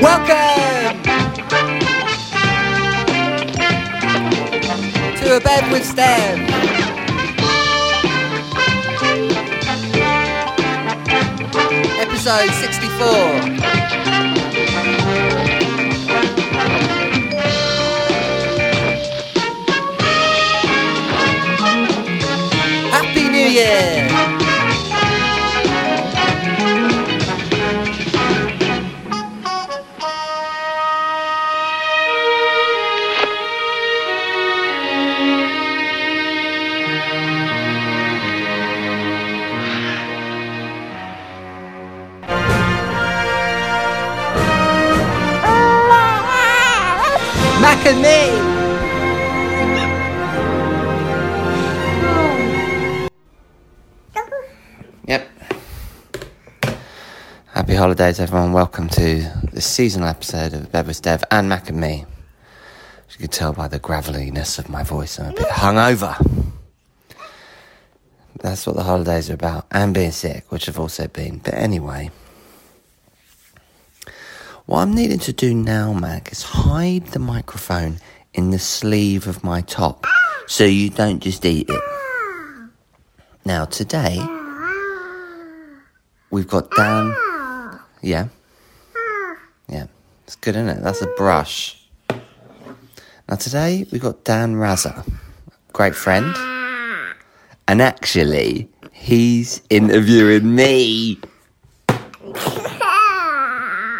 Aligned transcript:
Welcome 0.00 1.02
to 5.16 5.36
a 5.36 5.40
bed 5.40 5.72
with 5.72 5.84
Stan. 5.84 6.38
Episode 12.00 12.50
64. 12.50 13.80
Happy 22.92 23.28
New 23.28 23.48
Year! 23.48 24.09
Holidays, 58.00 58.20
everyone. 58.20 58.54
Welcome 58.54 58.88
to 58.88 59.30
this 59.52 59.66
seasonal 59.66 60.08
episode 60.08 60.54
of 60.54 60.72
Bed 60.72 60.86
with 60.86 61.02
Dev 61.02 61.22
and 61.30 61.50
Mac 61.50 61.68
and 61.68 61.78
Me. 61.78 62.06
As 63.06 63.14
you 63.14 63.18
can 63.18 63.28
tell 63.28 63.52
by 63.52 63.68
the 63.68 63.78
graveliness 63.78 64.58
of 64.58 64.70
my 64.70 64.82
voice, 64.82 65.20
I'm 65.20 65.32
a 65.32 65.34
bit 65.34 65.46
hungover. 65.48 66.16
That's 68.40 68.66
what 68.66 68.76
the 68.76 68.84
holidays 68.84 69.28
are 69.28 69.34
about, 69.34 69.66
and 69.70 69.92
being 69.92 70.12
sick, 70.12 70.50
which 70.50 70.66
I've 70.66 70.78
also 70.78 71.08
been. 71.08 71.42
But 71.44 71.52
anyway, 71.52 72.10
what 74.64 74.78
I'm 74.78 74.94
needing 74.94 75.18
to 75.18 75.34
do 75.34 75.54
now, 75.54 75.92
Mac, 75.92 76.32
is 76.32 76.42
hide 76.42 77.08
the 77.08 77.18
microphone 77.18 77.98
in 78.32 78.50
the 78.50 78.58
sleeve 78.58 79.26
of 79.26 79.44
my 79.44 79.60
top 79.60 80.06
so 80.46 80.64
you 80.64 80.88
don't 80.88 81.20
just 81.20 81.44
eat 81.44 81.68
it. 81.68 81.82
Now, 83.44 83.66
today, 83.66 84.18
we've 86.30 86.48
got 86.48 86.70
Dan. 86.70 87.14
Yeah. 88.02 88.28
Yeah. 89.68 89.86
It's 90.24 90.36
good, 90.36 90.56
isn't 90.56 90.68
it? 90.68 90.82
That's 90.82 91.02
a 91.02 91.06
brush. 91.16 91.76
Now, 93.28 93.36
today, 93.36 93.86
we've 93.92 94.00
got 94.00 94.24
Dan 94.24 94.56
Raza, 94.56 95.04
great 95.72 95.94
friend. 95.94 96.34
And 97.68 97.80
actually, 97.80 98.68
he's 98.92 99.62
interviewing 99.70 100.54
me. 100.54 101.20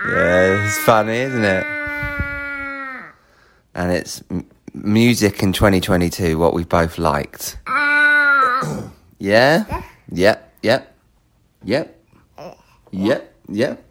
Yeah, 0.09 0.67
it's 0.67 0.79
funny, 0.79 1.19
isn't 1.19 1.45
it? 1.45 1.65
And 3.75 3.93
it's 3.93 4.23
m- 4.31 4.45
music 4.75 5.43
in 5.45 5.53
2022, 5.53 6.37
what 6.37 6.53
we 6.53 6.65
both 6.65 6.99
liked. 6.99 7.57
Yeah? 9.19 9.83
Yep, 10.11 10.53
yep, 10.63 10.97
yep, 11.63 11.97
yep, 12.91 13.37
yep. 13.49 13.85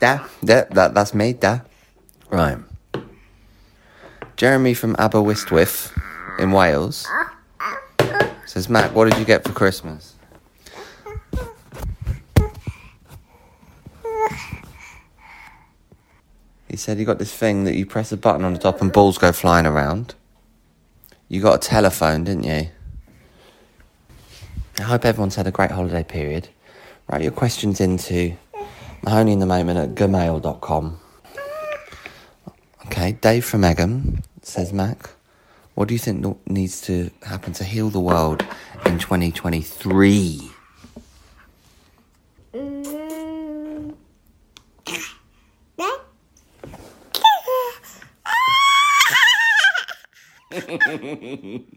Da, 0.00 0.26
da, 0.44 0.64
that, 0.70 0.94
that's 0.94 1.14
me, 1.14 1.32
da. 1.32 1.60
Right. 2.30 2.58
Jeremy 4.36 4.74
from 4.74 4.94
Aberystwyth 4.98 5.96
in 6.38 6.52
Wales 6.52 7.06
says, 8.44 8.68
Matt, 8.68 8.92
what 8.92 9.10
did 9.10 9.18
you 9.18 9.24
get 9.24 9.44
for 9.44 9.52
Christmas? 9.52 10.14
He 16.68 16.76
said 16.76 16.98
he 16.98 17.04
got 17.04 17.18
this 17.18 17.32
thing 17.32 17.64
that 17.64 17.74
you 17.74 17.86
press 17.86 18.12
a 18.12 18.16
button 18.16 18.44
on 18.44 18.52
the 18.52 18.58
top 18.58 18.82
and 18.82 18.92
balls 18.92 19.18
go 19.18 19.32
flying 19.32 19.66
around. 19.66 20.14
You 21.28 21.40
got 21.40 21.54
a 21.54 21.68
telephone, 21.68 22.24
didn't 22.24 22.44
you? 22.44 22.68
I 24.78 24.82
hope 24.82 25.04
everyone's 25.04 25.36
had 25.36 25.46
a 25.46 25.50
great 25.50 25.70
holiday 25.70 26.04
period. 26.04 26.48
Write 27.08 27.22
your 27.22 27.32
questions 27.32 27.80
into 27.80 28.36
Mahoney 29.06 29.30
in 29.30 29.38
the 29.38 29.46
moment 29.46 29.78
at 29.78 29.94
gmail.com. 29.94 30.98
Okay, 32.86 33.12
Dave 33.12 33.44
from 33.44 33.62
Egham 33.62 34.24
says, 34.42 34.72
Mac, 34.72 35.10
what 35.76 35.86
do 35.86 35.94
you 35.94 35.98
think 36.00 36.36
needs 36.50 36.80
to 36.82 37.12
happen 37.22 37.52
to 37.52 37.62
heal 37.62 37.88
the 37.88 38.00
world 38.00 38.44
in 38.84 38.98
2023? 38.98 40.50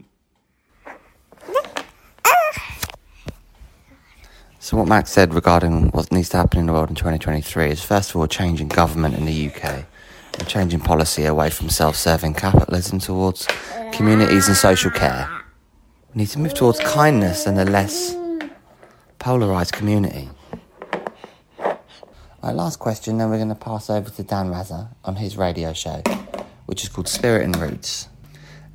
So, 4.70 4.76
what 4.76 4.86
Max 4.86 5.10
said 5.10 5.34
regarding 5.34 5.88
what 5.88 6.12
needs 6.12 6.28
to 6.28 6.36
happen 6.36 6.60
in 6.60 6.66
the 6.66 6.72
world 6.72 6.90
in 6.90 6.94
2023 6.94 7.70
is 7.70 7.82
first 7.82 8.10
of 8.10 8.14
all, 8.14 8.22
a 8.22 8.28
change 8.28 8.60
in 8.60 8.68
government 8.68 9.16
in 9.16 9.24
the 9.24 9.48
UK, 9.48 9.84
a 10.38 10.44
change 10.44 10.72
in 10.72 10.78
policy 10.78 11.24
away 11.24 11.50
from 11.50 11.68
self 11.68 11.96
serving 11.96 12.34
capitalism 12.34 13.00
towards 13.00 13.48
communities 13.90 14.46
and 14.46 14.56
social 14.56 14.92
care. 14.92 15.28
We 16.14 16.20
need 16.20 16.28
to 16.28 16.38
move 16.38 16.54
towards 16.54 16.78
kindness 16.78 17.48
and 17.48 17.58
a 17.58 17.64
less 17.64 18.14
polarised 19.18 19.72
community. 19.72 20.28
Right, 21.58 22.54
last 22.54 22.78
question, 22.78 23.18
then 23.18 23.28
we're 23.28 23.38
going 23.38 23.48
to 23.48 23.56
pass 23.56 23.90
over 23.90 24.08
to 24.08 24.22
Dan 24.22 24.50
Raza 24.50 24.86
on 25.04 25.16
his 25.16 25.36
radio 25.36 25.72
show, 25.72 26.00
which 26.66 26.84
is 26.84 26.88
called 26.88 27.08
Spirit 27.08 27.42
and 27.42 27.56
Roots. 27.56 28.08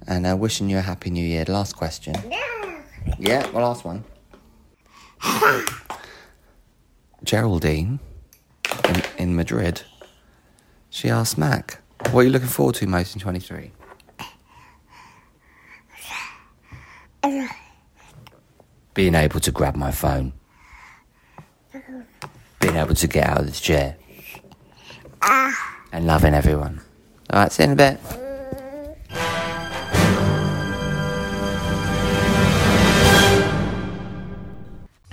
And 0.05 0.28
uh, 0.28 0.35
wishing 0.35 0.69
you 0.69 0.78
a 0.78 0.81
happy 0.81 1.09
new 1.09 1.25
year. 1.25 1.45
Last 1.47 1.78
question. 1.78 2.16
Yeah, 3.17 3.50
well, 3.51 3.63
last 3.63 3.85
one. 3.85 4.03
Geraldine 7.23 7.99
in, 8.87 9.03
in 9.17 9.35
Madrid, 9.35 9.81
she 10.89 11.09
asked 11.09 11.37
Mac, 11.37 11.81
what 12.11 12.21
are 12.21 12.23
you 12.23 12.29
looking 12.29 12.47
forward 12.47 12.75
to 12.75 12.87
most 12.87 13.15
in 13.15 13.21
23? 13.21 13.71
Being 18.93 19.15
able 19.15 19.39
to 19.39 19.51
grab 19.51 19.75
my 19.75 19.91
phone. 19.91 20.33
Being 22.59 22.75
able 22.75 22.95
to 22.95 23.07
get 23.07 23.27
out 23.27 23.39
of 23.39 23.45
this 23.47 23.59
chair. 23.59 23.97
And 25.91 26.05
loving 26.05 26.33
everyone. 26.33 26.81
Alright, 27.31 27.51
see 27.51 27.63
you 27.63 27.71
in 27.71 27.73
a 27.73 27.75
bit. 27.75 28.24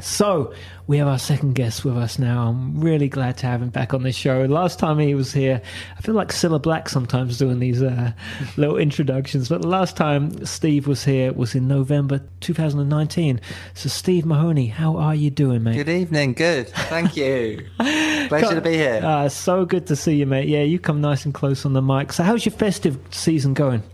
So 0.02 0.52
we 0.88 0.98
have 0.98 1.06
our 1.06 1.18
second 1.18 1.54
guest 1.54 1.84
with 1.84 1.96
us 1.96 2.18
now. 2.18 2.48
I'm 2.48 2.80
really 2.80 3.08
glad 3.08 3.38
to 3.38 3.46
have 3.46 3.62
him 3.62 3.70
back 3.70 3.94
on 3.94 4.02
this 4.02 4.16
show. 4.16 4.44
Last 4.46 4.78
time 4.78 4.98
he 4.98 5.14
was 5.14 5.32
here, 5.32 5.62
I 5.96 6.00
feel 6.00 6.14
like 6.14 6.28
Cilla 6.28 6.60
Black 6.60 6.88
sometimes 6.88 7.38
doing 7.38 7.60
these 7.60 7.82
uh, 7.82 8.12
little 8.56 8.76
introductions. 8.76 9.48
But 9.48 9.62
the 9.62 9.68
last 9.68 9.96
time 9.96 10.44
Steve 10.44 10.88
was 10.88 11.04
here 11.04 11.32
was 11.32 11.54
in 11.54 11.68
November 11.68 12.20
2019. 12.41 13.41
So 13.74 13.88
Steve 13.88 14.26
Mahoney, 14.26 14.66
how 14.66 14.96
are 14.96 15.14
you 15.14 15.30
doing, 15.30 15.62
mate? 15.62 15.76
Good 15.76 15.88
evening, 15.88 16.32
good. 16.34 16.68
Thank 16.68 17.16
you. 17.16 17.65
Pleasure 17.78 18.56
to 18.56 18.60
be 18.60 18.72
here. 18.72 19.00
Uh, 19.04 19.28
so 19.28 19.65
good 19.65 19.86
to 19.86 19.97
see 19.97 20.16
you, 20.16 20.27
mate. 20.27 20.48
Yeah, 20.48 20.62
you 20.62 20.80
come 20.80 21.00
nice 21.00 21.24
and 21.24 21.32
close 21.32 21.65
on 21.65 21.74
the 21.74 21.82
mic. 21.82 22.12
So 22.12 22.24
how's 22.24 22.44
your 22.44 22.54
festive 22.54 22.98
season 23.10 23.54
going? 23.54 23.84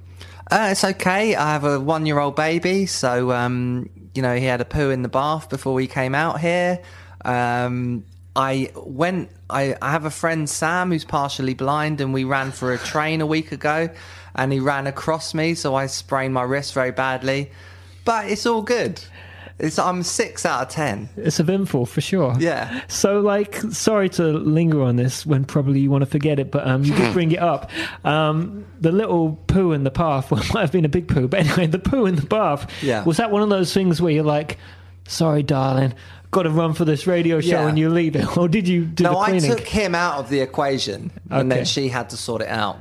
Uh, 0.50 0.69
it's 0.73 0.83
okay. 0.83 1.37
I 1.37 1.53
have 1.53 1.65
a 1.65 1.79
one 1.79 2.06
year 2.06 2.19
old 2.19 2.35
baby, 2.35 2.87
so 2.87 3.33
um, 3.33 3.91
you 4.15 4.23
know 4.23 4.37
he 4.37 4.45
had 4.45 4.61
a 4.61 4.65
poo 4.65 4.91
in 4.91 5.03
the 5.03 5.09
bath 5.09 5.49
before 5.49 5.75
we 5.75 5.87
came 5.87 6.15
out 6.15 6.41
here. 6.41 6.81
Um, 7.25 8.05
I 8.35 8.71
went. 8.77 9.31
I, 9.51 9.77
I 9.81 9.91
have 9.91 10.05
a 10.05 10.11
friend 10.11 10.49
Sam 10.49 10.93
who's 10.93 11.05
partially 11.05 11.55
blind, 11.55 12.01
and 12.01 12.13
we 12.15 12.25
ran 12.25 12.53
for 12.53 12.73
a 12.73 12.79
train 12.79 13.21
a 13.21 13.27
week 13.27 13.53
ago, 13.53 13.91
and 14.35 14.53
he 14.53 14.61
ran 14.61 14.87
across 14.87 15.35
me, 15.35 15.55
so 15.55 15.75
I 15.75 15.87
sprained 15.87 16.35
my 16.35 16.43
wrist 16.43 16.73
very 16.75 16.93
badly. 16.93 17.51
But 18.05 18.31
it's 18.31 18.47
all 18.47 18.63
good. 18.63 19.03
It's 19.59 19.79
I'm 19.79 20.03
six 20.05 20.47
out 20.47 20.63
of 20.63 20.69
ten. 20.69 21.09
It's 21.17 21.41
a 21.41 21.43
eventful 21.43 21.87
for 21.87 22.01
sure. 22.01 22.37
Yeah. 22.39 22.83
So, 22.87 23.21
like, 23.21 23.57
sorry 23.73 24.09
to 24.11 24.23
linger 24.25 24.83
on 24.83 24.95
this 24.97 25.27
when 25.27 25.45
probably 25.45 25.81
you 25.81 25.91
want 25.91 26.03
to 26.03 26.07
forget 26.11 26.39
it, 26.39 26.51
but 26.53 26.67
um, 26.67 26.85
you 26.85 26.95
did 26.95 27.13
bring 27.13 27.33
it 27.33 27.41
up. 27.41 27.71
Um, 28.05 28.65
the 28.81 28.93
little 28.93 29.33
poo 29.49 29.73
in 29.73 29.83
the 29.85 29.91
bath, 29.91 30.31
well, 30.31 30.41
it 30.41 30.55
might 30.55 30.61
have 30.61 30.73
been 30.73 30.85
a 30.85 30.89
big 30.89 31.09
poo, 31.09 31.27
but 31.29 31.41
anyway, 31.41 31.67
the 31.67 31.79
poo 31.79 32.07
in 32.07 32.15
the 32.15 32.27
bath. 32.27 32.71
Yeah. 32.83 33.03
Was 33.05 33.17
that 33.17 33.31
one 33.31 33.43
of 33.43 33.49
those 33.49 33.75
things 33.75 34.01
where 34.01 34.13
you're 34.13 34.23
like, 34.25 34.57
sorry, 35.07 35.43
darling, 35.43 35.95
got 36.31 36.43
to 36.45 36.51
run 36.51 36.75
for 36.75 36.85
this 36.85 37.07
radio 37.07 37.41
show 37.41 37.49
Yeah. 37.63 37.69
and 37.69 37.79
you 37.79 37.89
leave 37.91 38.15
it, 38.17 38.37
or 38.37 38.49
did 38.49 38.69
you 38.69 38.85
do 38.85 39.05
no, 39.05 39.13
the 39.13 39.19
I 39.19 39.31
cleaning? 39.31 39.51
took 39.57 39.67
him 39.67 39.95
out 39.95 40.19
of 40.21 40.29
the 40.31 40.41
equation, 40.41 41.11
and 41.31 41.51
Okay. 41.53 41.57
then 41.61 41.65
she 41.65 41.89
had 41.89 42.11
to 42.11 42.17
sort 42.17 42.43
it 42.43 42.49
out. 42.49 42.79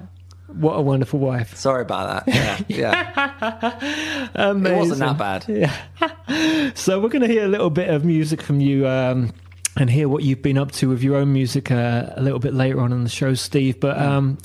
What 0.57 0.74
a 0.74 0.81
wonderful 0.81 1.19
wife! 1.19 1.56
Sorry 1.56 1.81
about 1.83 2.25
that. 2.25 2.36
Yeah, 2.68 2.92
yeah. 3.38 4.30
Amazing. 4.36 4.75
it 4.75 4.80
wasn't 4.80 5.00
that 5.00 5.18
bad. 5.18 5.45
Yeah. 5.48 6.71
so 6.75 7.00
we're 7.00 7.09
going 7.09 7.21
to 7.21 7.27
hear 7.27 7.45
a 7.45 7.48
little 7.48 7.69
bit 7.69 7.89
of 7.89 8.04
music 8.04 8.42
from 8.42 8.59
you. 8.59 8.88
Um, 8.88 9.33
and 9.80 9.92
hear 9.92 10.09
what 10.09 10.24
you've 10.24 10.42
been 10.42 10.57
up 10.57 10.71
to 10.71 10.89
with 10.89 11.04
your 11.04 11.15
own 11.18 11.31
music 11.31 11.69
uh, 11.69 12.09
a 12.15 12.21
little 12.21 12.39
bit 12.39 12.54
later 12.54 12.81
on 12.81 12.92
in 12.92 13.04
the 13.04 13.09
show, 13.09 13.36
Steve. 13.36 13.80
But 13.80 13.98
um, 14.00 14.39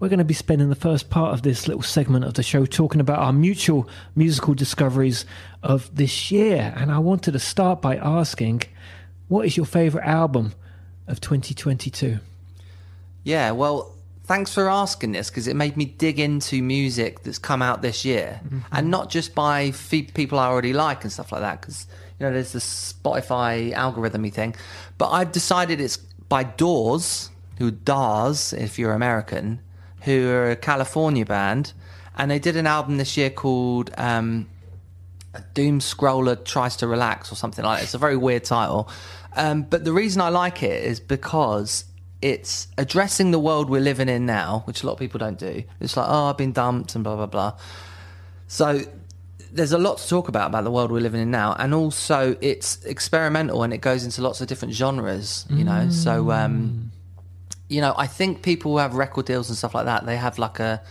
we're 0.00 0.08
going 0.08 0.18
to 0.18 0.24
be 0.24 0.34
spending 0.34 0.70
the 0.70 0.74
first 0.74 1.10
part 1.10 1.34
of 1.34 1.42
this 1.42 1.68
little 1.68 1.82
segment 1.82 2.24
of 2.24 2.34
the 2.34 2.42
show 2.42 2.64
talking 2.64 3.00
about 3.00 3.18
our 3.18 3.32
mutual 3.32 3.88
musical 4.16 4.54
discoveries 4.54 5.26
of 5.62 5.94
this 5.94 6.30
year. 6.30 6.72
And 6.76 6.90
I 6.90 7.00
wanted 7.00 7.32
to 7.32 7.38
start 7.38 7.82
by 7.82 7.96
asking, 7.96 8.62
what 9.28 9.44
is 9.44 9.56
your 9.56 9.66
favourite 9.66 10.06
album 10.06 10.54
of 11.06 11.20
2022? 11.20 12.18
Yeah, 13.24 13.50
well, 13.50 13.94
thanks 14.28 14.52
for 14.52 14.68
asking 14.68 15.12
this 15.12 15.30
because 15.30 15.48
it 15.48 15.56
made 15.56 15.76
me 15.76 15.86
dig 15.86 16.20
into 16.20 16.62
music 16.62 17.22
that's 17.22 17.38
come 17.38 17.62
out 17.62 17.82
this 17.82 18.04
year, 18.04 18.40
and 18.70 18.90
not 18.90 19.08
just 19.10 19.34
by 19.34 19.72
fe- 19.72 20.02
people 20.02 20.38
I 20.38 20.46
already 20.46 20.72
like 20.74 21.02
and 21.02 21.12
stuff 21.12 21.32
like 21.32 21.40
that. 21.40 21.60
Because 21.60 21.86
you 22.20 22.26
know, 22.26 22.32
there's 22.32 22.52
the 22.52 22.60
Spotify 22.60 23.72
algorithmy 23.74 24.32
thing, 24.32 24.54
but 24.98 25.10
I've 25.10 25.32
decided 25.32 25.80
it's 25.80 25.96
by 25.96 26.44
Dawes, 26.44 27.30
who 27.58 27.70
Dars, 27.70 28.52
if 28.52 28.78
you're 28.78 28.92
American, 28.92 29.60
who 30.02 30.28
are 30.28 30.50
a 30.50 30.56
California 30.56 31.24
band, 31.24 31.72
and 32.16 32.30
they 32.30 32.38
did 32.38 32.56
an 32.56 32.66
album 32.66 32.98
this 32.98 33.16
year 33.16 33.30
called. 33.30 33.90
Um, 33.98 34.48
a 35.34 35.42
doom 35.52 35.78
scroller 35.78 36.42
tries 36.42 36.76
to 36.76 36.86
relax 36.86 37.30
or 37.30 37.34
something 37.34 37.62
like 37.62 37.78
that. 37.78 37.84
It's 37.84 37.92
a 37.92 37.98
very 37.98 38.16
weird 38.16 38.44
title. 38.44 38.88
Um, 39.36 39.62
but 39.62 39.84
the 39.84 39.92
reason 39.92 40.22
I 40.22 40.30
like 40.30 40.62
it 40.62 40.84
is 40.84 41.00
because 41.00 41.84
it's 42.20 42.68
addressing 42.76 43.30
the 43.30 43.38
world 43.38 43.70
we're 43.70 43.80
living 43.80 44.08
in 44.08 44.26
now, 44.26 44.62
which 44.66 44.82
a 44.82 44.86
lot 44.86 44.94
of 44.94 44.98
people 44.98 45.18
don't 45.18 45.38
do. 45.38 45.62
It's 45.80 45.96
like, 45.96 46.06
oh, 46.08 46.26
I've 46.26 46.36
been 46.36 46.52
dumped 46.52 46.94
and 46.94 47.04
blah, 47.04 47.16
blah, 47.16 47.26
blah. 47.26 47.58
So 48.48 48.80
there's 49.52 49.72
a 49.72 49.78
lot 49.78 49.98
to 49.98 50.08
talk 50.08 50.28
about 50.28 50.48
about 50.48 50.64
the 50.64 50.70
world 50.70 50.90
we're 50.90 51.00
living 51.00 51.20
in 51.20 51.30
now. 51.30 51.54
And 51.58 51.72
also 51.72 52.36
it's 52.40 52.84
experimental 52.84 53.62
and 53.62 53.72
it 53.72 53.78
goes 53.78 54.04
into 54.04 54.20
lots 54.22 54.40
of 54.40 54.48
different 54.48 54.74
genres, 54.74 55.46
you 55.48 55.64
know? 55.64 55.90
So, 55.90 56.30
um, 56.32 56.90
you 57.68 57.80
know, 57.80 57.94
I 57.96 58.06
think 58.06 58.42
people 58.42 58.72
who 58.72 58.78
have 58.78 58.94
record 58.94 59.26
deals 59.26 59.48
and 59.48 59.56
stuff 59.56 59.74
like 59.74 59.84
that, 59.84 60.04
they 60.06 60.16
have 60.16 60.38
like 60.38 60.58
a, 60.58 60.82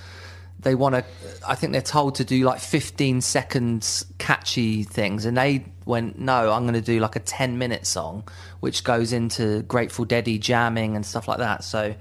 they 0.59 0.75
want 0.75 0.95
to, 0.95 1.05
I 1.47 1.55
think 1.55 1.73
they're 1.73 1.81
told 1.81 2.15
to 2.15 2.23
do 2.23 2.43
like 2.43 2.59
15 2.59 3.21
seconds 3.21 4.05
catchy 4.17 4.83
things. 4.83 5.25
And 5.25 5.37
they 5.37 5.65
went, 5.85 6.19
no, 6.19 6.51
I'm 6.51 6.63
going 6.63 6.73
to 6.73 6.81
do 6.81 6.99
like 6.99 7.15
a 7.15 7.19
10 7.19 7.57
minute 7.57 7.85
song, 7.85 8.27
which 8.59 8.83
goes 8.83 9.13
into 9.13 9.61
Grateful 9.63 10.05
Deady 10.05 10.39
jamming 10.39 10.95
and 10.95 11.05
stuff 11.05 11.27
like 11.27 11.37
that. 11.37 11.63
So 11.63 11.95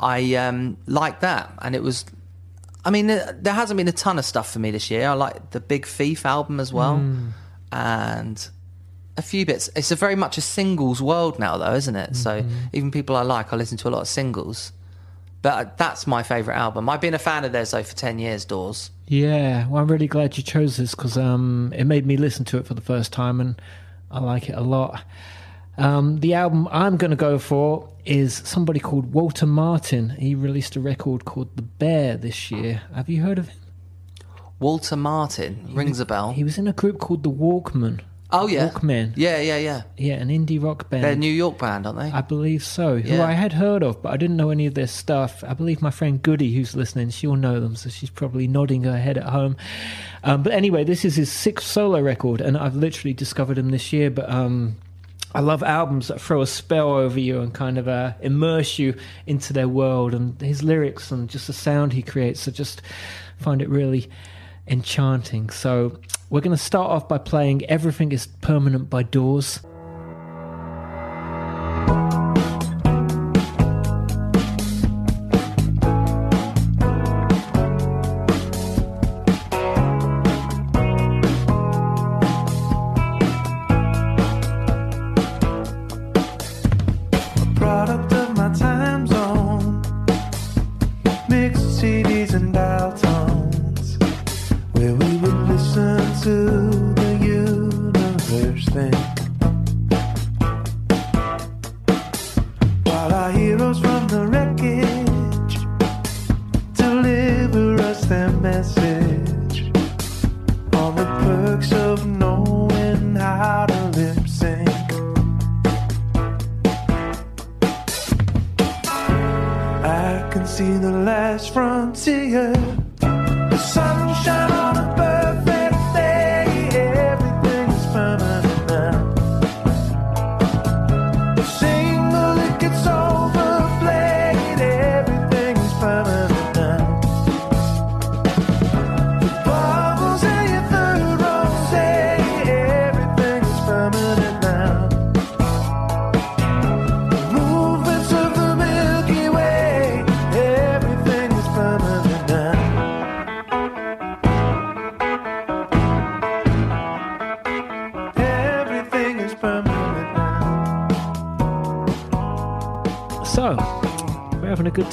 I 0.00 0.34
um, 0.34 0.78
like 0.86 1.20
that. 1.20 1.52
And 1.60 1.74
it 1.74 1.82
was, 1.82 2.06
I 2.84 2.90
mean, 2.90 3.08
there 3.08 3.36
there 3.38 3.54
hasn't 3.54 3.76
been 3.76 3.88
a 3.88 3.92
ton 3.92 4.18
of 4.18 4.24
stuff 4.24 4.50
for 4.50 4.58
me 4.58 4.70
this 4.70 4.90
year. 4.90 5.08
I 5.08 5.12
like 5.12 5.50
the 5.50 5.60
Big 5.60 5.86
Thief 5.86 6.24
album 6.24 6.60
as 6.60 6.72
well. 6.72 6.96
And 7.70 8.48
a 9.18 9.22
few 9.22 9.44
bits. 9.44 9.68
It's 9.76 9.90
a 9.90 9.96
very 9.96 10.14
much 10.14 10.38
a 10.38 10.40
singles 10.40 11.02
world 11.02 11.38
now, 11.38 11.58
though, 11.58 11.74
isn't 11.74 11.96
it? 11.96 12.16
So 12.16 12.44
even 12.72 12.90
people 12.90 13.16
I 13.16 13.22
like, 13.22 13.52
I 13.52 13.56
listen 13.56 13.76
to 13.78 13.88
a 13.88 13.90
lot 13.90 14.00
of 14.00 14.08
singles. 14.08 14.72
But 15.48 15.78
that's 15.78 16.06
my 16.06 16.22
favourite 16.22 16.58
album. 16.58 16.90
I've 16.90 17.00
been 17.00 17.14
a 17.14 17.18
fan 17.18 17.42
of 17.46 17.52
theirs 17.52 17.70
though 17.70 17.82
for 17.82 17.96
ten 17.96 18.18
years. 18.18 18.44
Dawes. 18.44 18.90
Yeah, 19.06 19.66
well, 19.68 19.80
I'm 19.80 19.90
really 19.90 20.06
glad 20.06 20.36
you 20.36 20.42
chose 20.42 20.76
this 20.76 20.94
because 20.94 21.16
um, 21.16 21.72
it 21.74 21.84
made 21.84 22.04
me 22.04 22.18
listen 22.18 22.44
to 22.46 22.58
it 22.58 22.66
for 22.66 22.74
the 22.74 22.82
first 22.82 23.14
time, 23.14 23.40
and 23.40 23.58
I 24.10 24.20
like 24.20 24.50
it 24.50 24.56
a 24.56 24.60
lot. 24.60 25.02
Um, 25.78 26.20
the 26.20 26.34
album 26.34 26.68
I'm 26.70 26.98
going 26.98 27.12
to 27.12 27.16
go 27.16 27.38
for 27.38 27.88
is 28.04 28.34
somebody 28.44 28.78
called 28.78 29.14
Walter 29.14 29.46
Martin. 29.46 30.10
He 30.10 30.34
released 30.34 30.76
a 30.76 30.80
record 30.80 31.24
called 31.24 31.56
The 31.56 31.62
Bear 31.62 32.18
this 32.18 32.50
year. 32.50 32.82
Have 32.94 33.08
you 33.08 33.22
heard 33.22 33.38
of 33.38 33.48
him? 33.48 33.58
Walter 34.58 34.96
Martin 34.96 35.70
rings 35.72 35.98
a 35.98 36.04
bell. 36.04 36.32
He 36.32 36.44
was 36.44 36.58
in 36.58 36.68
a 36.68 36.74
group 36.74 36.98
called 36.98 37.22
The 37.22 37.30
Walkmen. 37.30 38.00
Oh 38.30 38.46
yeah, 38.46 38.68
Walkmen. 38.68 39.12
Yeah, 39.16 39.40
yeah, 39.40 39.56
yeah. 39.58 39.82
Yeah, 39.96 40.14
an 40.14 40.28
indie 40.28 40.62
rock 40.62 40.88
band. 40.90 41.04
They're 41.04 41.12
a 41.12 41.16
New 41.16 41.32
York 41.32 41.58
band, 41.58 41.86
aren't 41.86 41.98
they? 41.98 42.10
I 42.10 42.20
believe 42.20 42.64
so. 42.64 42.98
Who 42.98 43.08
Yeah. 43.16 43.26
I 43.26 43.32
had 43.32 43.52
heard 43.52 43.82
of, 43.82 44.02
but 44.02 44.12
I 44.12 44.16
didn't 44.16 44.36
know 44.36 44.50
any 44.50 44.66
of 44.66 44.74
their 44.74 44.86
stuff. 44.86 45.42
I 45.46 45.54
believe 45.54 45.80
my 45.82 45.90
friend 45.90 46.22
Goody, 46.22 46.54
who's 46.54 46.76
listening, 46.76 47.10
she'll 47.10 47.36
know 47.36 47.60
them, 47.60 47.76
so 47.76 47.88
she's 47.90 48.10
probably 48.10 48.46
nodding 48.46 48.84
her 48.84 48.98
head 48.98 49.18
at 49.18 49.24
home. 49.24 49.56
Um, 50.24 50.42
but 50.42 50.52
anyway, 50.52 50.84
this 50.84 51.04
is 51.04 51.16
his 51.16 51.30
sixth 51.32 51.66
solo 51.66 52.00
record, 52.00 52.40
and 52.40 52.56
I've 52.56 52.76
literally 52.76 53.14
discovered 53.14 53.58
him 53.58 53.70
this 53.70 53.92
year. 53.92 54.10
But 54.10 54.28
um, 54.30 54.76
I 55.34 55.40
love 55.40 55.62
albums 55.62 56.08
that 56.08 56.20
throw 56.20 56.40
a 56.42 56.46
spell 56.46 56.90
over 56.90 57.20
you 57.20 57.40
and 57.40 57.52
kind 57.52 57.78
of 57.78 57.86
uh, 57.86 58.14
immerse 58.20 58.78
you 58.78 58.94
into 59.26 59.52
their 59.52 59.68
world. 59.68 60.14
And 60.14 60.40
his 60.40 60.62
lyrics 60.62 61.10
and 61.10 61.28
just 61.28 61.46
the 61.46 61.52
sound 61.52 61.92
he 61.92 62.02
creates, 62.02 62.48
I 62.48 62.50
just 62.50 62.82
find 63.38 63.62
it 63.62 63.68
really 63.68 64.08
enchanting. 64.68 65.50
So 65.50 65.98
we're 66.30 66.40
going 66.40 66.56
to 66.56 66.62
start 66.62 66.90
off 66.90 67.08
by 67.08 67.18
playing 67.18 67.64
Everything 67.66 68.12
is 68.12 68.26
Permanent 68.26 68.88
by 68.90 69.02
Dawes. 69.02 69.60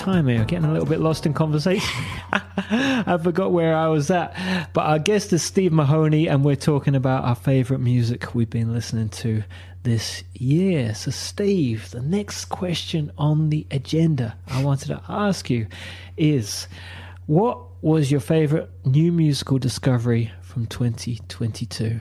Time 0.06 0.28
here, 0.28 0.46
getting 0.46 0.66
a 0.66 0.72
little 0.72 0.86
bit 0.86 1.00
lost 1.00 1.26
in 1.26 1.34
conversation. 1.34 2.06
I 2.32 3.18
forgot 3.22 3.52
where 3.52 3.76
I 3.76 3.88
was 3.88 4.12
at. 4.12 4.70
But 4.72 4.86
our 4.86 5.00
guest 5.00 5.34
is 5.34 5.42
Steve 5.42 5.74
Mahoney, 5.74 6.30
and 6.30 6.46
we're 6.46 6.56
talking 6.56 6.94
about 6.94 7.24
our 7.24 7.34
favourite 7.34 7.82
music 7.82 8.36
we've 8.36 8.50
been 8.50 8.72
listening 8.72 9.10
to 9.10 9.44
this 9.82 10.24
year. 10.34 10.94
So, 10.94 11.10
Steve, 11.10 11.90
the 11.90 12.04
next 12.04 12.46
question 12.46 13.12
on 13.18 13.50
the 13.50 13.66
agenda 13.72 14.38
I 14.48 14.64
wanted 14.64 14.90
to 14.90 15.02
ask 15.10 15.50
you 15.50 15.66
is 16.18 16.68
what 17.26 17.58
was 17.82 18.12
your 18.12 18.22
favourite 18.22 18.70
new 18.86 19.12
musical 19.12 19.58
discovery 19.58 20.32
from 20.44 20.68
2022? 20.68 22.00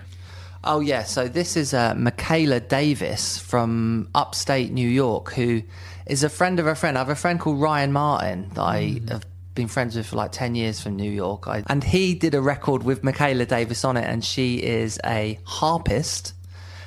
Oh 0.67 0.81
yeah, 0.81 1.03
so 1.03 1.29
this 1.29 1.59
is 1.59 1.75
uh, 1.75 1.93
Mikaela 1.93 2.67
Davis 2.67 3.37
from 3.37 4.09
upstate 4.15 4.73
New 4.73 4.89
York, 4.89 5.35
who 5.35 5.63
is 6.07 6.25
a 6.25 6.31
friend 6.31 6.59
of 6.59 6.67
a 6.67 6.75
friend. 6.75 6.97
I 6.97 7.01
have 7.01 7.11
a 7.11 7.15
friend 7.15 7.39
called 7.39 7.61
Ryan 7.61 7.93
Martin 7.93 8.49
that 8.55 8.63
I 8.63 8.99
have 9.09 9.27
been 9.55 9.69
friends 9.69 9.95
with 9.95 10.07
for 10.07 10.17
like 10.17 10.33
ten 10.33 10.55
years 10.55 10.81
from 10.81 10.97
New 10.97 11.11
York, 11.11 11.47
I, 11.47 11.65
and 11.67 11.85
he 11.85 12.15
did 12.15 12.35
a 12.35 12.41
record 12.41 12.83
with 12.83 13.03
Mikaela 13.03 13.47
Davis 13.47 13.85
on 13.85 13.99
it, 13.99 14.05
and 14.05 14.25
she 14.25 14.63
is 14.63 14.99
a 15.05 15.39
harpist, 15.45 16.33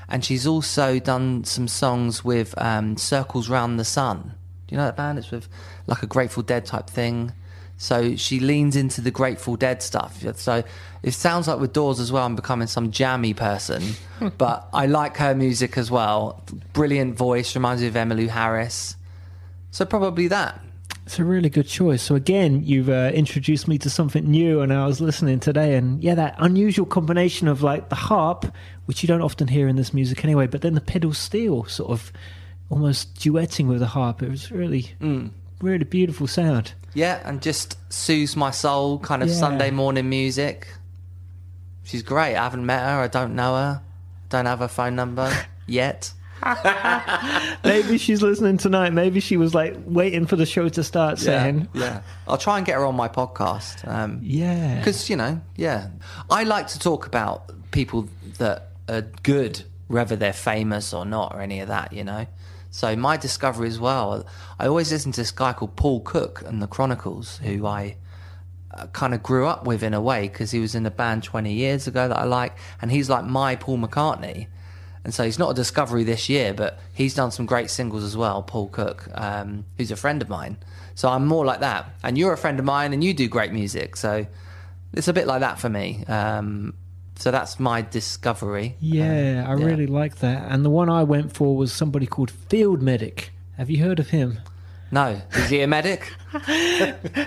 and 0.09 0.25
she's 0.25 0.47
also 0.47 0.97
done 0.97 1.43
some 1.43 1.67
songs 1.67 2.25
with 2.25 2.55
um, 2.57 2.97
Circles 2.97 3.47
Round 3.47 3.79
the 3.79 3.85
Sun. 3.85 4.33
Do 4.65 4.73
you 4.73 4.77
know 4.77 4.85
that 4.85 4.97
band? 4.97 5.19
It's 5.19 5.29
with 5.29 5.47
like 5.85 6.01
a 6.01 6.07
Grateful 6.07 6.41
Dead 6.41 6.65
type 6.65 6.89
thing. 6.89 7.31
So 7.77 8.15
she 8.15 8.39
leans 8.39 8.75
into 8.75 9.01
the 9.01 9.11
Grateful 9.11 9.55
Dead 9.55 9.83
stuff. 9.83 10.23
So 10.35 10.63
it 11.03 11.13
sounds 11.13 11.47
like 11.47 11.59
with 11.59 11.73
Dawes 11.73 11.99
as 11.99 12.11
well, 12.11 12.25
I'm 12.25 12.35
becoming 12.35 12.67
some 12.67 12.91
jammy 12.91 13.33
person. 13.33 13.83
but 14.37 14.67
I 14.73 14.87
like 14.87 15.17
her 15.17 15.35
music 15.35 15.77
as 15.77 15.91
well. 15.91 16.43
Brilliant 16.73 17.15
voice, 17.15 17.55
reminds 17.55 17.83
me 17.83 17.87
of 17.87 17.93
Emmylou 17.93 18.29
Harris. 18.29 18.95
So 19.71 19.85
probably 19.85 20.27
that. 20.29 20.59
It's 21.05 21.19
a 21.19 21.23
really 21.23 21.49
good 21.49 21.67
choice. 21.67 22.01
So 22.01 22.15
again, 22.15 22.63
you've 22.65 22.89
uh, 22.89 23.11
introduced 23.13 23.67
me 23.67 23.77
to 23.77 23.89
something 23.89 24.29
new, 24.29 24.59
and 24.59 24.73
I 24.73 24.85
was 24.85 24.99
listening 24.99 25.39
today, 25.39 25.75
and 25.75 26.03
yeah, 26.03 26.15
that 26.15 26.35
unusual 26.37 26.85
combination 26.85 27.47
of 27.47 27.63
like 27.63 27.87
the 27.87 27.95
harp, 27.95 28.45
which 28.87 29.03
you 29.03 29.07
don't 29.07 29.21
often 29.21 29.47
hear 29.47 29.69
in 29.69 29.77
this 29.77 29.93
music 29.93 30.25
anyway, 30.25 30.47
but 30.47 30.61
then 30.61 30.73
the 30.73 30.81
pedal 30.81 31.13
steel 31.13 31.63
sort 31.65 31.91
of 31.91 32.11
almost 32.69 33.15
duetting 33.15 33.67
with 33.67 33.79
the 33.79 33.87
harp. 33.87 34.21
It 34.21 34.29
was 34.29 34.51
really, 34.51 34.95
really 35.61 35.83
beautiful 35.85 36.27
sound. 36.27 36.73
Yeah, 36.93 37.21
and 37.25 37.41
just 37.41 37.77
soothes 37.93 38.35
my 38.35 38.51
soul, 38.51 38.99
kind 38.99 39.21
of 39.23 39.29
Yeah. 39.29 39.35
Sunday 39.35 39.71
morning 39.71 40.09
music. 40.09 40.67
She's 41.83 42.01
great. 42.03 42.35
I 42.35 42.43
haven't 42.43 42.65
met 42.65 42.81
her. 42.81 42.99
I 43.01 43.07
don't 43.07 43.35
know 43.35 43.55
her. 43.55 43.81
Don't 44.29 44.45
have 44.45 44.59
her 44.59 44.67
phone 44.67 44.95
number 44.95 45.31
yet. 45.67 46.11
Maybe 47.63 47.97
she's 47.97 48.21
listening 48.21 48.57
tonight. 48.57 48.91
Maybe 48.93 49.19
she 49.19 49.37
was 49.37 49.53
like 49.55 49.75
waiting 49.85 50.25
for 50.25 50.35
the 50.35 50.45
show 50.45 50.69
to 50.69 50.83
start, 50.83 51.19
saying, 51.19 51.67
yeah. 51.73 52.01
I'll 52.27 52.37
try 52.37 52.57
and 52.57 52.65
get 52.65 52.75
her 52.75 52.85
on 52.85 52.95
my 52.95 53.07
podcast. 53.07 53.87
Um, 53.87 54.19
"Yeah, 54.21 54.77
Because, 54.77 55.09
you 55.09 55.15
know, 55.15 55.41
yeah. 55.55 55.89
I 56.29 56.43
like 56.43 56.67
to 56.69 56.79
talk 56.79 57.05
about 57.07 57.51
people 57.71 58.07
that 58.37 58.69
are 58.87 59.01
good, 59.23 59.63
whether 59.87 60.15
they're 60.15 60.33
famous 60.33 60.93
or 60.93 61.05
not, 61.05 61.33
or 61.33 61.41
any 61.41 61.59
of 61.59 61.67
that, 61.69 61.91
you 61.93 62.03
know. 62.03 62.27
So 62.77 62.95
my 62.95 63.17
discovery 63.17 63.67
as 63.67 63.79
well, 63.79 64.23
I 64.59 64.67
always 64.67 64.91
listen 64.91 65.11
to 65.13 65.21
this 65.21 65.31
guy 65.31 65.51
called 65.51 65.75
Paul 65.75 65.99
Cook 66.01 66.43
and 66.45 66.61
the 66.61 66.67
Chronicles, 66.67 67.39
who 67.39 67.65
I 67.65 67.97
uh, 68.71 68.85
kind 68.93 69.15
of 69.15 69.23
grew 69.23 69.47
up 69.47 69.65
with 69.65 69.81
in 69.81 69.95
a 69.95 69.99
way 69.99 70.27
because 70.27 70.51
he 70.51 70.59
was 70.59 70.75
in 70.75 70.85
a 70.85 70.91
band 70.91 71.23
20 71.23 71.51
years 71.51 71.87
ago 71.87 72.07
that 72.07 72.15
I 72.15 72.25
like, 72.25 72.55
and 72.79 72.91
he's 72.91 73.09
like 73.09 73.25
my 73.25 73.55
Paul 73.55 73.79
McCartney. 73.79 74.45
And 75.03 75.11
so 75.11 75.23
he's 75.23 75.39
not 75.39 75.49
a 75.49 75.53
discovery 75.55 76.03
this 76.03 76.29
year, 76.29 76.53
but 76.53 76.77
he's 76.93 77.15
done 77.15 77.31
some 77.31 77.47
great 77.47 77.71
singles 77.71 78.03
as 78.03 78.15
well, 78.15 78.43
Paul 78.43 78.67
Cook, 78.67 79.09
um, 79.15 79.65
who's 79.77 79.89
a 79.89 79.95
friend 79.95 80.21
of 80.21 80.29
mine. 80.29 80.57
So 80.93 81.09
I'm 81.09 81.25
more 81.25 81.45
like 81.45 81.61
that. 81.61 81.91
And 82.03 82.15
you're 82.15 82.33
a 82.33 82.37
friend 82.37 82.59
of 82.59 82.65
mine 82.65 82.93
and 82.93 83.03
you 83.03 83.11
do 83.11 83.27
great 83.27 83.51
music. 83.51 83.95
So 83.95 84.27
it's 84.93 85.07
a 85.07 85.13
bit 85.13 85.25
like 85.25 85.39
that 85.39 85.57
for 85.57 85.69
me. 85.69 86.05
Um, 86.05 86.75
so 87.17 87.31
that's 87.31 87.59
my 87.59 87.81
discovery. 87.81 88.75
yeah, 88.79 89.43
um, 89.45 89.51
I 89.51 89.59
yeah. 89.59 89.65
really 89.65 89.87
like 89.87 90.17
that." 90.17 90.51
And 90.51 90.63
the 90.63 90.69
one 90.69 90.89
I 90.89 91.03
went 91.03 91.33
for 91.33 91.55
was 91.55 91.71
somebody 91.73 92.05
called 92.05 92.31
Field 92.31 92.81
Medic. 92.81 93.31
Have 93.57 93.69
you 93.69 93.83
heard 93.83 93.99
of 93.99 94.09
him? 94.09 94.39
No, 94.89 95.21
is 95.33 95.49
he 95.49 95.61
a 95.61 95.67
medic? 95.67 96.13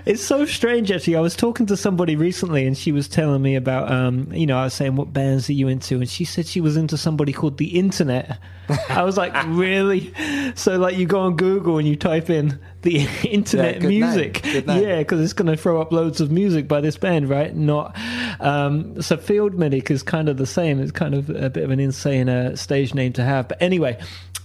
It's 0.06 0.22
so 0.22 0.44
strange, 0.46 0.90
actually. 0.90 1.16
I 1.16 1.20
was 1.20 1.34
talking 1.34 1.66
to 1.66 1.76
somebody 1.76 2.16
recently, 2.16 2.66
and 2.66 2.76
she 2.76 2.92
was 2.92 3.08
telling 3.08 3.42
me 3.42 3.54
about, 3.54 3.90
um, 3.90 4.32
you 4.32 4.46
know, 4.46 4.58
I 4.58 4.64
was 4.64 4.74
saying, 4.74 4.96
"What 4.96 5.12
bands 5.12 5.48
are 5.48 5.52
you 5.52 5.68
into?" 5.68 5.96
And 5.96 6.08
she 6.08 6.24
said 6.24 6.46
she 6.46 6.60
was 6.60 6.76
into 6.76 6.96
somebody 6.96 7.32
called 7.32 7.58
the 7.58 7.78
Internet. 7.78 8.38
I 8.88 9.02
was 9.02 9.16
like, 9.16 9.34
"Really?" 9.46 10.12
So, 10.54 10.76
like, 10.78 10.96
you 10.96 11.06
go 11.06 11.20
on 11.20 11.36
Google 11.36 11.78
and 11.78 11.88
you 11.88 11.96
type 11.96 12.30
in 12.30 12.58
the 12.82 13.08
Internet 13.28 13.80
name, 13.80 13.88
music, 13.88 14.42
good 14.42 14.66
name. 14.66 14.82
yeah, 14.82 14.98
because 14.98 15.20
it's 15.20 15.32
going 15.32 15.50
to 15.50 15.56
throw 15.56 15.80
up 15.80 15.92
loads 15.92 16.20
of 16.20 16.30
music 16.30 16.68
by 16.68 16.80
this 16.80 16.96
band, 16.96 17.28
right? 17.28 17.54
Not 17.54 17.96
um, 18.40 19.00
so. 19.02 19.16
Field 19.16 19.54
Medic 19.54 19.90
is 19.90 20.02
kind 20.02 20.28
of 20.28 20.36
the 20.36 20.46
same. 20.46 20.80
It's 20.80 20.92
kind 20.92 21.14
of 21.14 21.30
a 21.30 21.50
bit 21.50 21.62
of 21.62 21.70
an 21.70 21.80
insane 21.80 22.28
uh, 22.28 22.56
stage 22.56 22.94
name 22.94 23.12
to 23.14 23.24
have, 23.24 23.48
but 23.48 23.60
anyway. 23.60 23.98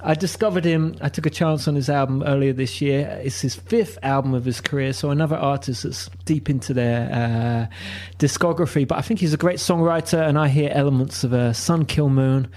I 0.05 0.13
discovered 0.13 0.63
him. 0.63 0.95
I 1.01 1.09
took 1.09 1.25
a 1.25 1.31
chance 1.31 1.67
on 1.67 1.73
his 1.73 1.89
album 1.89 2.21
earlier 2.23 2.53
this 2.53 2.79
year. 2.79 3.19
It's 3.23 3.41
his 3.41 3.55
fifth 3.55 3.97
album 4.03 4.35
of 4.35 4.45
his 4.45 4.61
career, 4.61 4.93
so 4.93 5.09
another 5.09 5.35
artist 5.35 5.81
that's 5.81 6.11
deep 6.25 6.47
into 6.47 6.75
their 6.75 7.09
uh, 7.11 7.75
discography. 8.19 8.87
But 8.87 8.99
I 8.99 9.01
think 9.01 9.19
he's 9.19 9.33
a 9.33 9.37
great 9.37 9.57
songwriter, 9.57 10.27
and 10.27 10.37
I 10.37 10.47
hear 10.47 10.69
elements 10.71 11.23
of 11.23 11.33
uh, 11.33 11.53
Sun 11.53 11.85
Kil 11.85 12.09
Moon, 12.09 12.47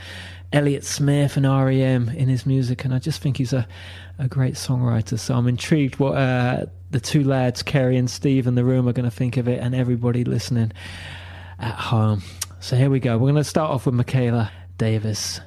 Elliott 0.52 0.84
Smith, 0.84 1.38
and 1.38 1.46
REM 1.46 2.10
in 2.10 2.28
his 2.28 2.44
music, 2.44 2.84
and 2.84 2.92
I 2.92 2.98
just 2.98 3.22
think 3.22 3.38
he's 3.38 3.54
a, 3.54 3.66
a 4.18 4.28
great 4.28 4.54
songwriter. 4.54 5.18
So 5.18 5.34
I'm 5.34 5.48
intrigued 5.48 5.98
what 5.98 6.18
uh, 6.18 6.66
the 6.90 7.00
two 7.00 7.24
lads, 7.24 7.62
Kerry 7.62 7.96
and 7.96 8.10
Steve, 8.10 8.46
in 8.46 8.56
the 8.56 8.64
room 8.64 8.86
are 8.86 8.92
going 8.92 9.08
to 9.08 9.16
think 9.16 9.38
of 9.38 9.48
it, 9.48 9.58
and 9.60 9.74
everybody 9.74 10.22
listening 10.22 10.70
at 11.58 11.74
home. 11.74 12.22
So 12.60 12.76
here 12.76 12.90
we 12.90 13.00
go. 13.00 13.16
We're 13.16 13.30
going 13.30 13.36
to 13.36 13.44
start 13.44 13.70
off 13.70 13.86
with 13.86 13.94
Mikaela 13.94 14.50
Davis. 14.76 15.40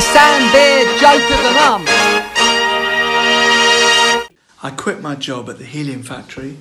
The 0.00 0.06
Sam 0.06 0.50
Beer 0.50 0.86
Joke 0.96 1.30
of 1.30 1.42
the 1.44 1.52
Mum. 1.52 1.84
I 4.62 4.70
quit 4.74 5.02
my 5.02 5.14
job 5.14 5.50
at 5.50 5.58
the 5.58 5.66
helium 5.66 6.02
factory. 6.02 6.56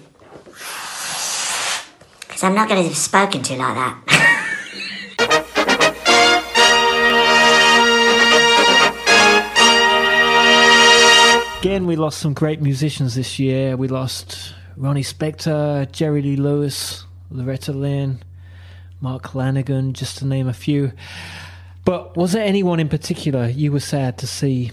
Because 2.19 2.43
I'm 2.43 2.53
not 2.53 2.67
going 2.67 2.84
to 2.84 2.89
be 2.89 2.96
spoken 2.96 3.41
to 3.43 3.55
like 3.55 3.75
that. 3.75 3.96
Again, 11.62 11.86
we 11.86 11.96
lost 11.96 12.19
some 12.19 12.34
great 12.34 12.62
musicians 12.62 13.15
this 13.15 13.39
year. 13.39 13.77
We 13.77 13.88
lost 13.88 14.53
Ronnie 14.75 15.01
Spector, 15.01 15.89
Jerry 15.93 16.22
Lee 16.22 16.36
Lewis, 16.36 17.05
Loretta 17.31 17.72
Lynn, 17.72 18.22
Mark 19.00 19.27
Lanegan, 19.27 19.93
just 19.93 20.17
to 20.17 20.25
name 20.25 20.50
a 20.50 20.53
few. 20.53 20.91
But 21.89 22.15
was 22.15 22.34
there 22.34 22.43
anyone 22.43 22.79
in 22.79 22.88
particular 22.88 23.48
you 23.48 23.72
were 23.72 23.79
sad 23.79 24.19
to 24.19 24.27
see 24.27 24.69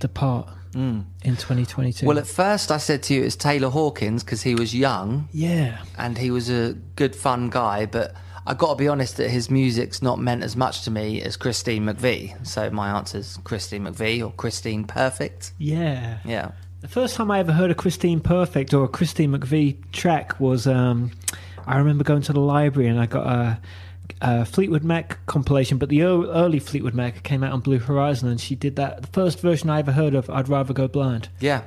depart 0.00 0.48
in 0.74 1.06
2022? 1.22 2.04
Well, 2.04 2.18
at 2.18 2.26
first 2.26 2.72
I 2.72 2.78
said 2.78 3.04
to 3.04 3.14
you 3.14 3.20
it 3.20 3.26
was 3.26 3.36
Taylor 3.36 3.68
Hawkins 3.68 4.24
because 4.24 4.42
he 4.42 4.56
was 4.56 4.74
young 4.74 5.28
yeah. 5.32 5.78
and 5.96 6.18
he 6.18 6.32
was 6.32 6.50
a 6.50 6.72
good, 6.96 7.14
fun 7.14 7.50
guy. 7.50 7.86
But 7.86 8.16
I 8.48 8.54
got 8.54 8.70
to 8.70 8.74
be 8.74 8.88
honest 8.88 9.16
that 9.18 9.30
his 9.30 9.48
music's 9.48 10.02
not 10.02 10.18
meant 10.18 10.42
as 10.42 10.56
much 10.56 10.82
to 10.82 10.90
me 10.90 11.22
as 11.22 11.36
Christine 11.36 11.84
McVie. 11.84 12.44
So 12.44 12.68
my 12.70 12.90
answer's 12.90 13.38
Christine 13.44 13.84
McVie 13.84 14.26
or 14.26 14.32
Christine 14.32 14.82
Perfect. 14.82 15.52
Yeah. 15.58 16.18
Yeah. 16.24 16.50
The 16.80 16.88
first 16.88 17.14
time 17.14 17.30
I 17.30 17.38
ever 17.38 17.52
heard 17.52 17.70
a 17.70 17.76
Christine 17.76 18.18
Perfect 18.18 18.74
or 18.74 18.82
a 18.82 18.88
Christine 18.88 19.30
McVie 19.30 19.76
track 19.92 20.40
was 20.40 20.66
um, 20.66 21.12
I 21.64 21.78
remember 21.78 22.02
going 22.02 22.22
to 22.22 22.32
the 22.32 22.40
library 22.40 22.88
and 22.88 22.98
I 22.98 23.06
got 23.06 23.28
a 23.28 23.60
uh, 24.20 24.44
Fleetwood 24.44 24.84
Mac 24.84 25.24
compilation, 25.26 25.78
but 25.78 25.88
the 25.88 26.02
early 26.02 26.58
Fleetwood 26.58 26.94
Mac 26.94 27.22
came 27.22 27.42
out 27.42 27.52
on 27.52 27.60
Blue 27.60 27.78
Horizon, 27.78 28.28
and 28.28 28.40
she 28.40 28.54
did 28.54 28.76
that. 28.76 29.02
The 29.02 29.08
first 29.08 29.40
version 29.40 29.70
I 29.70 29.78
ever 29.80 29.92
heard 29.92 30.14
of, 30.14 30.28
I'd 30.30 30.48
rather 30.48 30.72
go 30.72 30.88
blind. 30.88 31.28
Yeah. 31.40 31.62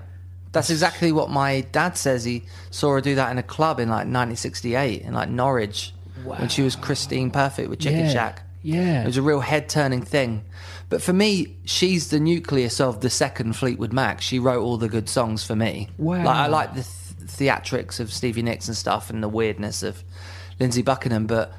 That's 0.51 0.69
exactly 0.71 1.11
what 1.11 1.29
my 1.29 1.61
dad 1.71 1.95
says. 1.97 2.23
He 2.23 2.43
saw 2.71 2.93
her 2.93 3.01
do 3.01 3.13
that 3.15 3.29
in 3.31 3.37
a 3.37 3.43
club 3.43 3.79
in 3.79 3.87
like 3.89 4.07
1968 4.07 5.03
in 5.03 5.13
like 5.13 5.29
Norwich 5.29 5.93
when 6.23 6.49
she 6.49 6.61
was 6.63 6.75
Christine 6.75 7.29
Perfect 7.31 7.69
with 7.69 7.79
Chicken 7.79 8.05
Yeah. 8.05 8.11
Shack. 8.11 8.41
Yeah. 8.63 9.03
It 9.03 9.05
was 9.05 9.17
a 9.17 9.21
real 9.21 9.41
head 9.41 9.69
turning 9.69 10.01
thing. 10.01 10.43
But 10.89 11.03
for 11.03 11.13
me, 11.13 11.55
she's 11.65 12.09
the 12.09 12.19
nucleus 12.19 12.81
of 12.81 13.01
the 13.01 13.11
second 13.11 13.53
Fleetwood 13.57 13.93
Mac. 13.93 14.21
She 14.21 14.39
wrote 14.39 14.63
all 14.63 14.77
the 14.77 14.89
good 14.89 15.07
songs 15.07 15.43
for 15.45 15.55
me. 15.55 15.89
Wow. 15.99 16.25
Like, 16.25 16.35
I 16.35 16.47
like 16.47 16.69
the 16.73 16.81
th- 16.81 17.29
theatrics 17.29 17.99
of 17.99 18.11
Stevie 18.11 18.41
Nicks 18.41 18.67
and 18.67 18.75
stuff 18.75 19.11
and 19.11 19.21
the 19.21 19.29
weirdness 19.29 19.83
of 19.83 20.03
Lindsey 20.59 20.81
Buckingham, 20.81 21.27
but 21.27 21.53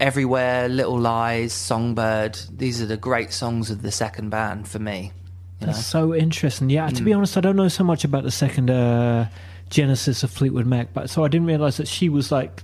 Everywhere, 0.00 0.68
Little 0.68 0.98
Lies, 0.98 1.52
Songbird, 1.52 2.38
these 2.56 2.80
are 2.80 2.86
the 2.86 2.96
great 2.96 3.32
songs 3.32 3.70
of 3.70 3.82
the 3.82 3.92
second 3.92 4.30
band 4.30 4.66
for 4.66 4.78
me. 4.78 5.12
You 5.60 5.66
know? 5.66 5.72
That's 5.74 5.84
so 5.84 6.14
interesting. 6.14 6.70
Yeah, 6.70 6.88
Mm. 6.88 6.96
to 6.96 7.02
be 7.02 7.12
honest, 7.12 7.36
I 7.36 7.42
don't 7.42 7.56
know 7.56 7.68
so 7.68 7.84
much 7.84 8.02
about 8.04 8.22
the 8.24 8.30
second 8.30 8.70
uh, 8.70 9.28
genesis 9.68 10.22
of 10.22 10.30
Fleetwood 10.30 10.64
Mac, 10.66 10.94
but 10.94 11.10
so 11.10 11.22
I 11.22 11.28
didn't 11.28 11.46
realize 11.46 11.76
that 11.76 11.86
she 11.86 12.08
was 12.08 12.32
like 12.32 12.62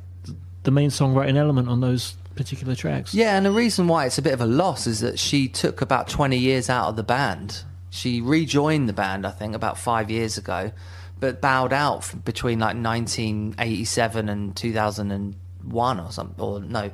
the 0.62 0.70
main 0.70 0.88
songwriting 0.90 1.36
element 1.36 1.68
on 1.68 1.80
those 1.80 2.14
particular 2.36 2.74
tracks. 2.74 3.12
Yeah, 3.14 3.36
and 3.36 3.44
the 3.44 3.50
reason 3.52 3.86
why 3.86 4.06
it's 4.06 4.16
a 4.18 4.22
bit 4.22 4.32
of 4.32 4.40
a 4.40 4.46
loss 4.46 4.86
is 4.86 5.00
that 5.00 5.18
she 5.18 5.46
took 5.46 5.82
about 5.82 6.08
20 6.08 6.36
years 6.38 6.70
out 6.70 6.88
of 6.88 6.96
the 6.96 7.02
band. 7.02 7.62
She 7.90 8.20
rejoined 8.22 8.88
the 8.88 8.92
band, 8.94 9.26
I 9.26 9.30
think, 9.30 9.54
about 9.54 9.76
five 9.78 10.10
years 10.10 10.36
ago, 10.38 10.72
but 11.20 11.40
bowed 11.42 11.72
out 11.74 12.10
between 12.24 12.58
like 12.60 12.76
1987 12.76 14.28
and 14.30 14.56
2001 14.56 16.00
or 16.00 16.10
something. 16.12 16.42
Or 16.44 16.60
no, 16.60 16.90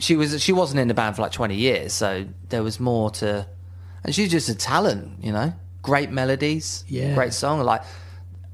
she 0.00 0.16
was 0.16 0.40
she 0.42 0.52
wasn't 0.52 0.80
in 0.80 0.88
the 0.88 0.94
band 0.94 1.16
for 1.16 1.22
like 1.22 1.32
20 1.32 1.54
years, 1.54 1.92
so 1.92 2.26
there 2.48 2.62
was 2.62 2.78
more 2.80 3.10
to. 3.12 3.46
And 4.04 4.14
she's 4.14 4.30
just 4.30 4.48
a 4.48 4.54
talent, 4.54 5.22
you 5.24 5.32
know. 5.32 5.52
Great 5.82 6.10
melodies, 6.10 6.84
Yeah. 6.88 7.14
great 7.14 7.32
song. 7.32 7.60
Like 7.60 7.82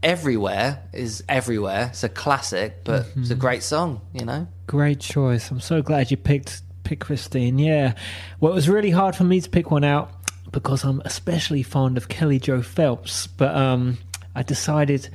everywhere 0.03 0.83
is 0.93 1.23
everywhere. 1.29 1.89
It's 1.91 2.05
a 2.05 2.09
classic, 2.09 2.85
but 2.85 3.07
it's 3.17 3.31
a 3.31 3.35
great 3.35 3.63
song, 3.63 4.01
you 4.13 4.25
know. 4.25 4.47
Great 4.67 5.01
choice. 5.01 5.51
I'm 5.51 5.61
so 5.61 5.83
glad 5.83 6.11
you 6.11 6.17
picked 6.17 6.63
picked 6.85 7.03
Christine. 7.05 7.59
Yeah. 7.59 7.95
Well, 8.41 8.53
it 8.53 8.55
was 8.55 8.69
really 8.69 8.91
hard 8.91 9.17
for 9.17 9.25
me 9.25 9.41
to 9.41 9.49
pick 9.49 9.71
one 9.71 9.85
out 9.85 10.11
because 10.53 10.85
I'm 10.85 11.01
especially 11.05 11.63
fond 11.63 11.97
of 11.97 12.09
Kelly 12.09 12.39
Joe 12.39 12.63
Phelps, 12.63 13.27
but 13.27 13.55
um, 13.57 13.99
I 14.35 14.43
decided 14.43 15.09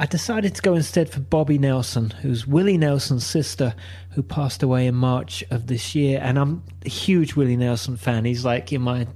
I 0.00 0.06
decided 0.06 0.54
to 0.54 0.62
go 0.62 0.72
instead 0.72 1.10
for 1.10 1.20
Bobby 1.20 1.58
Nelson, 1.58 2.08
who's 2.22 2.46
Willie 2.46 2.78
Nelson's 2.78 3.26
sister, 3.26 3.74
who 4.12 4.22
passed 4.22 4.62
away 4.62 4.86
in 4.86 4.94
March 4.94 5.44
of 5.50 5.66
this 5.66 5.94
year. 5.94 6.18
And 6.22 6.38
I'm 6.38 6.62
a 6.86 6.88
huge 6.88 7.36
Willie 7.36 7.58
Nelson 7.58 7.98
fan. 7.98 8.24
He's 8.24 8.42
like 8.42 8.72
in 8.72 8.80
my 8.80 9.06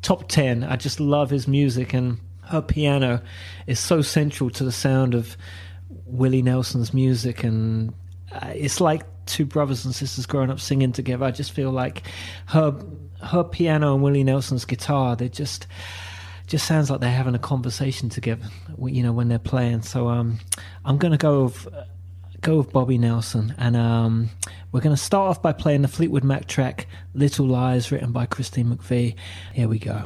top 0.00 0.28
10. 0.28 0.62
I 0.62 0.76
just 0.76 1.00
love 1.00 1.28
his 1.30 1.48
music, 1.48 1.92
and 1.92 2.20
her 2.42 2.62
piano 2.62 3.20
is 3.66 3.80
so 3.80 4.00
central 4.00 4.48
to 4.50 4.62
the 4.62 4.70
sound 4.70 5.12
of 5.12 5.36
Willie 6.06 6.42
Nelson's 6.42 6.94
music. 6.94 7.42
And 7.42 7.92
uh, 8.30 8.52
it's 8.54 8.80
like 8.80 9.02
two 9.26 9.44
brothers 9.44 9.84
and 9.84 9.92
sisters 9.92 10.24
growing 10.24 10.50
up 10.50 10.60
singing 10.60 10.92
together. 10.92 11.24
I 11.24 11.32
just 11.32 11.50
feel 11.50 11.72
like 11.72 12.04
her 12.46 12.80
her 13.24 13.42
piano 13.42 13.94
and 13.94 14.04
Willie 14.04 14.22
Nelson's 14.22 14.64
guitar, 14.64 15.16
they 15.16 15.28
just 15.28 15.66
just 16.48 16.66
sounds 16.66 16.90
like 16.90 17.00
they're 17.00 17.10
having 17.10 17.34
a 17.34 17.38
conversation 17.38 18.08
together, 18.08 18.46
you 18.82 19.02
know, 19.02 19.12
when 19.12 19.28
they're 19.28 19.38
playing. 19.38 19.82
So 19.82 20.08
um, 20.08 20.38
I'm 20.84 20.98
going 20.98 21.12
to 21.12 21.18
go 21.18 21.44
with 21.44 21.68
go 22.40 22.58
with 22.58 22.72
Bobby 22.72 22.98
Nelson, 22.98 23.54
and 23.58 23.76
um, 23.76 24.30
we're 24.72 24.80
going 24.80 24.94
to 24.94 25.02
start 25.02 25.30
off 25.30 25.42
by 25.42 25.52
playing 25.52 25.82
the 25.82 25.88
Fleetwood 25.88 26.24
Mac 26.24 26.46
track 26.46 26.86
"Little 27.14 27.46
Lies," 27.46 27.92
written 27.92 28.12
by 28.12 28.26
Christine 28.26 28.74
McVie. 28.74 29.14
Here 29.52 29.68
we 29.68 29.78
go. 29.78 30.04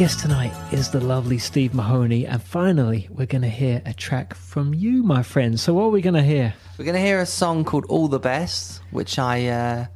Guest 0.00 0.20
tonight 0.20 0.54
is 0.72 0.88
the 0.88 0.98
lovely 0.98 1.36
Steve 1.36 1.74
Mahoney, 1.74 2.26
and 2.26 2.42
finally, 2.42 3.06
we're 3.10 3.26
going 3.26 3.42
to 3.42 3.50
hear 3.50 3.82
a 3.84 3.92
track 3.92 4.32
from 4.32 4.72
you, 4.72 5.02
my 5.02 5.22
friend. 5.22 5.60
So, 5.60 5.74
what 5.74 5.82
are 5.82 5.88
we 5.90 6.00
going 6.00 6.14
to 6.14 6.22
hear? 6.22 6.54
We're 6.78 6.86
going 6.86 6.94
to 6.94 7.02
hear 7.02 7.20
a 7.20 7.26
song 7.26 7.66
called 7.66 7.84
"All 7.90 8.08
the 8.08 8.18
Best," 8.18 8.80
which 8.92 9.18
I 9.18 9.48
uh, 9.48 9.86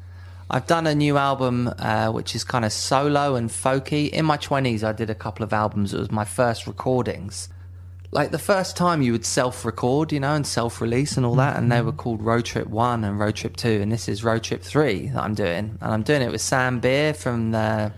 I've 0.50 0.66
done 0.66 0.86
a 0.86 0.94
new 0.94 1.16
album 1.16 1.72
uh, 1.78 2.10
which 2.10 2.34
is 2.34 2.44
kind 2.44 2.66
of 2.66 2.72
solo 2.74 3.34
and 3.34 3.48
folky. 3.48 4.10
In 4.10 4.26
my 4.26 4.36
twenties, 4.36 4.84
I 4.84 4.92
did 4.92 5.08
a 5.08 5.14
couple 5.14 5.42
of 5.42 5.54
albums. 5.54 5.94
It 5.94 5.98
was 5.98 6.10
my 6.10 6.26
first 6.26 6.66
recordings. 6.66 7.48
Like 8.10 8.30
the 8.30 8.38
first 8.38 8.76
time 8.76 9.00
you 9.00 9.10
would 9.12 9.24
self-record, 9.24 10.12
you 10.12 10.20
know, 10.20 10.34
and 10.34 10.46
self-release 10.46 11.16
and 11.16 11.24
all 11.24 11.34
that, 11.36 11.56
and 11.56 11.72
they 11.72 11.80
were 11.80 11.92
called 11.92 12.22
Road 12.22 12.44
Trip 12.44 12.68
One 12.68 13.04
and 13.04 13.18
Road 13.18 13.36
Trip 13.36 13.56
Two, 13.56 13.80
and 13.80 13.90
this 13.90 14.10
is 14.10 14.22
Road 14.22 14.42
Trip 14.42 14.62
Three 14.62 15.08
that 15.08 15.22
I'm 15.22 15.34
doing, 15.34 15.78
and 15.80 15.94
I'm 15.94 16.02
doing 16.02 16.20
it 16.20 16.30
with 16.30 16.42
Sam 16.42 16.78
Beer 16.78 17.14
from 17.14 17.52
the 17.52 17.90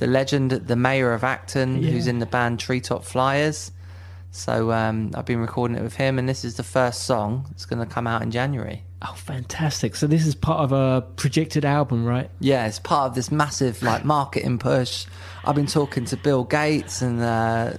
the 0.00 0.06
legend, 0.06 0.50
the 0.50 0.76
mayor 0.76 1.12
of 1.12 1.22
Acton, 1.22 1.82
who's 1.82 2.06
in 2.06 2.18
the 2.20 2.26
band 2.26 2.58
Treetop 2.58 3.04
Flyers. 3.04 3.70
So 4.32 4.72
um, 4.72 5.10
I've 5.14 5.26
been 5.26 5.40
recording 5.40 5.76
it 5.76 5.82
with 5.82 5.96
him, 5.96 6.18
and 6.18 6.26
this 6.26 6.42
is 6.42 6.56
the 6.56 6.62
first 6.62 7.02
song. 7.02 7.46
It's 7.50 7.66
going 7.66 7.86
to 7.86 7.94
come 7.94 8.06
out 8.06 8.22
in 8.22 8.30
January. 8.30 8.82
Oh, 9.02 9.12
fantastic. 9.14 9.96
So, 9.96 10.06
this 10.06 10.26
is 10.26 10.34
part 10.34 10.60
of 10.60 10.72
a 10.72 11.06
projected 11.16 11.64
album, 11.64 12.04
right? 12.04 12.30
Yeah, 12.38 12.66
it's 12.66 12.78
part 12.78 13.08
of 13.08 13.14
this 13.14 13.30
massive 13.30 13.82
like 13.82 14.04
marketing 14.04 14.58
push. 14.58 15.06
I've 15.44 15.54
been 15.54 15.66
talking 15.66 16.04
to 16.06 16.16
Bill 16.16 16.44
Gates 16.44 17.02
and 17.02 17.20
uh, 17.20 17.72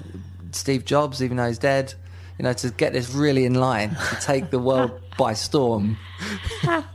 Steve 0.52 0.84
Jobs, 0.84 1.24
even 1.24 1.38
though 1.38 1.48
he's 1.48 1.60
dead. 1.60 1.94
You 2.38 2.44
know, 2.44 2.54
to 2.54 2.72
get 2.72 2.94
this 2.94 3.14
really 3.14 3.46
in 3.46 3.56
line 3.56 3.92
to 3.92 4.18
take 4.22 4.50
the 4.50 4.60
world 4.60 5.00
by 5.18 5.34
storm. 5.34 5.98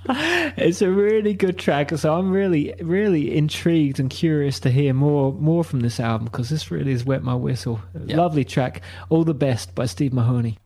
It's 0.09 0.83
a 0.83 0.91
really 0.91 1.35
good 1.35 1.59
track, 1.59 1.91
so 1.97 2.15
I'm 2.15 2.33
really, 2.33 2.75
really 2.81 3.37
intrigued 3.37 4.01
and 4.01 4.11
curious 4.11 4.59
to 4.61 4.71
hear 4.71 4.93
more, 4.95 5.33
more 5.33 5.63
from 5.63 5.81
this 5.81 6.01
album 6.01 6.25
because 6.27 6.49
this 6.49 6.71
really 6.71 6.93
has 6.93 7.05
wet 7.05 7.23
my 7.23 7.35
whistle. 7.35 7.81
Yeah. 8.07 8.17
Lovely 8.17 8.45
track, 8.45 8.83
"All 9.09 9.25
the 9.25 9.35
Best" 9.35 9.75
by 9.75 9.87
Steve 9.87 10.13
Mahoney. 10.13 10.59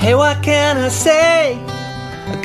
Hey, 0.00 0.14
what 0.14 0.40
can 0.40 0.76
I 0.76 0.88
say? 0.88 1.75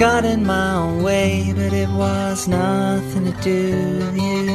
Got 0.01 0.25
in 0.25 0.43
my 0.47 0.73
own 0.73 1.03
way, 1.03 1.53
but 1.55 1.73
it 1.73 1.87
was 1.87 2.47
nothing 2.47 3.25
to 3.25 3.31
do 3.43 3.99
with 3.99 4.17
you. 4.17 4.49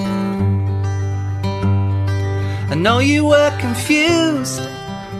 I 2.68 2.74
know 2.74 2.98
you 2.98 3.26
were 3.26 3.56
confused. 3.60 4.60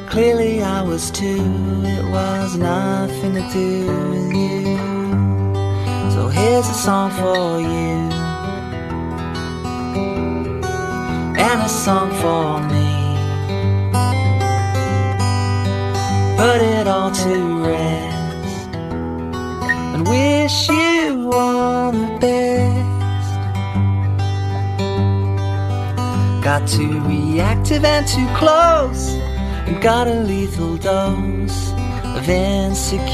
Clearly, 0.08 0.64
I 0.64 0.82
was 0.82 1.12
too. 1.12 1.44
It 1.84 2.04
was 2.10 2.56
nothing 2.56 3.34
to 3.34 3.44
do 3.52 3.86
with 4.10 4.32
you. 4.34 4.76
So 6.10 6.26
here's 6.26 6.68
a 6.68 6.74
song 6.74 7.12
for 7.12 7.60
you, 7.60 8.10
and 11.38 11.62
a 11.62 11.68
song 11.68 12.10
for 12.20 12.60
me. 12.72 12.88
Put 16.36 16.62
it 16.62 16.88
all 16.88 17.12
to 17.12 17.64
rest 17.64 18.15
and 19.96 20.06
wish 20.08 20.68
you 20.68 21.30
all 21.32 21.90
the 21.90 22.18
best. 22.20 23.32
Got 26.44 26.68
too 26.68 27.00
reactive 27.00 27.82
and 27.82 28.06
too 28.06 28.28
close. 28.36 29.14
And 29.66 29.80
got 29.80 30.06
a 30.06 30.20
lethal 30.20 30.76
dose 30.76 31.72
of 32.14 32.28
insecurity. 32.28 33.06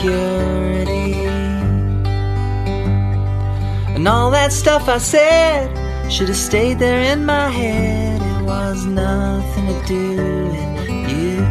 And 3.94 4.08
all 4.08 4.32
that 4.32 4.50
stuff 4.52 4.88
I 4.88 4.98
said 4.98 5.70
should 6.10 6.28
have 6.28 6.36
stayed 6.36 6.80
there 6.80 7.00
in 7.12 7.24
my 7.24 7.48
head. 7.48 8.20
It 8.20 8.42
was 8.44 8.84
nothing 8.86 9.66
to 9.68 9.86
do 9.86 10.16
with 10.48 11.10
you. 11.12 11.44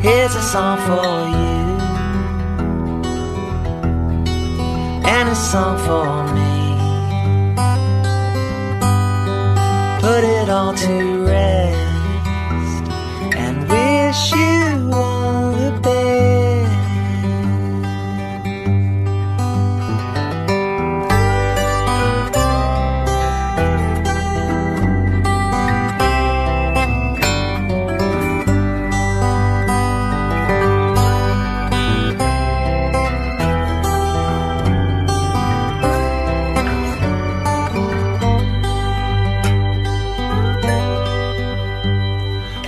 Here's 0.00 0.34
a 0.34 0.42
song 0.42 0.78
for 0.88 1.28
you. 1.28 1.55
And 5.08 5.28
a 5.28 5.34
song 5.34 5.78
for 5.86 6.34
me. 6.34 6.54
Put 10.00 10.24
it 10.24 10.48
all 10.48 10.74
to 10.74 11.24
rest 11.24 12.84
and 13.36 13.68
wish 13.68 14.32
you 14.32 14.55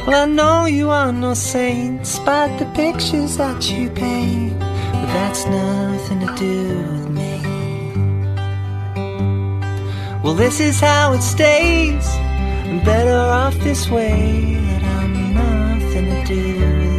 Well, 0.09 0.23
I 0.23 0.25
know 0.25 0.64
you 0.64 0.88
are 0.88 1.12
no 1.12 1.35
saint, 1.35 1.99
despite 1.99 2.59
the 2.59 2.64
pictures 2.73 3.37
that 3.37 3.71
you 3.71 3.90
paint. 3.90 4.59
But 4.59 5.07
that's 5.12 5.44
nothing 5.44 6.21
to 6.21 6.35
do 6.35 6.79
with 6.92 7.09
me. 7.11 7.40
Well, 10.25 10.33
this 10.33 10.61
is 10.61 10.81
how 10.81 11.12
it 11.12 11.21
stays. 11.21 12.07
I'm 12.09 12.83
better 12.85 13.18
off 13.18 13.55
this 13.59 13.90
way. 13.90 14.55
That 14.55 14.83
I'm 14.83 15.35
nothing 15.35 16.07
to 16.07 16.25
do 16.25 16.55
with 16.79 16.98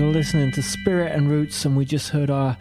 You're 0.00 0.12
listening 0.12 0.50
to 0.52 0.62
Spirit 0.62 1.12
and 1.12 1.30
Roots, 1.30 1.66
and 1.66 1.76
we 1.76 1.84
just 1.84 2.08
heard 2.08 2.30
our 2.30 2.56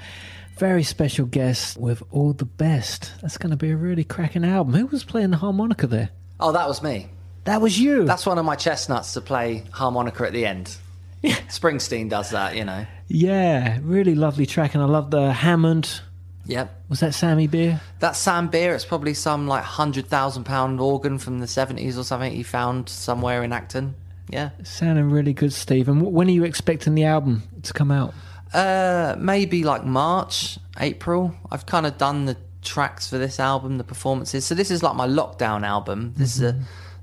very 0.57 0.83
special 0.83 1.25
guest 1.25 1.77
with 1.77 2.03
All 2.11 2.33
the 2.33 2.43
Best. 2.43 3.13
That's 3.21 3.37
going 3.37 3.51
to 3.51 3.55
be 3.55 3.71
a 3.71 3.77
really 3.77 4.03
cracking 4.03 4.43
album. 4.43 4.73
Who 4.73 4.87
was 4.87 5.05
playing 5.05 5.29
the 5.29 5.37
harmonica 5.37 5.87
there? 5.87 6.09
Oh, 6.41 6.51
that 6.51 6.67
was 6.67 6.83
me. 6.83 7.07
That 7.45 7.61
was 7.61 7.79
you. 7.79 8.03
That's 8.03 8.25
one 8.25 8.37
of 8.39 8.43
my 8.43 8.57
chestnuts 8.57 9.13
to 9.13 9.21
play 9.21 9.63
harmonica 9.71 10.25
at 10.25 10.33
the 10.33 10.45
end. 10.45 10.75
Yeah. 11.21 11.35
Springsteen 11.47 12.09
does 12.09 12.31
that, 12.31 12.57
you 12.57 12.65
know. 12.65 12.85
yeah, 13.07 13.79
really 13.83 14.15
lovely 14.15 14.45
track, 14.45 14.73
and 14.73 14.83
I 14.83 14.87
love 14.87 15.09
the 15.09 15.31
Hammond. 15.31 16.01
Yep. 16.45 16.87
Was 16.89 16.99
that 16.99 17.13
Sammy 17.13 17.47
Beer? 17.47 17.79
That 17.99 18.17
Sam 18.17 18.49
Beer, 18.49 18.75
it's 18.75 18.83
probably 18.83 19.13
some 19.13 19.47
like 19.47 19.63
hundred 19.63 20.07
thousand 20.07 20.43
pound 20.43 20.81
organ 20.81 21.17
from 21.17 21.39
the 21.39 21.47
seventies 21.47 21.97
or 21.97 22.03
something 22.03 22.33
he 22.33 22.43
found 22.43 22.89
somewhere 22.89 23.45
in 23.45 23.53
Acton. 23.53 23.95
Yeah. 24.29 24.51
Sounding 24.63 25.09
really 25.09 25.33
good, 25.33 25.53
Steve. 25.53 25.89
And 25.89 26.01
when 26.01 26.27
are 26.27 26.31
you 26.31 26.43
expecting 26.43 26.95
the 26.95 27.05
album 27.05 27.43
to 27.63 27.73
come 27.73 27.91
out? 27.91 28.13
Uh, 28.53 29.15
maybe 29.17 29.63
like 29.63 29.85
March, 29.85 30.59
April. 30.79 31.35
I've 31.51 31.65
kind 31.65 31.85
of 31.85 31.97
done 31.97 32.25
the 32.25 32.37
tracks 32.61 33.09
for 33.09 33.17
this 33.17 33.39
album, 33.39 33.77
the 33.77 33.83
performances. 33.83 34.45
So 34.45 34.55
this 34.55 34.71
is 34.71 34.83
like 34.83 34.95
my 34.95 35.07
lockdown 35.07 35.65
album. 35.65 36.13
This 36.15 36.35
is 36.35 36.41
a, 36.43 36.59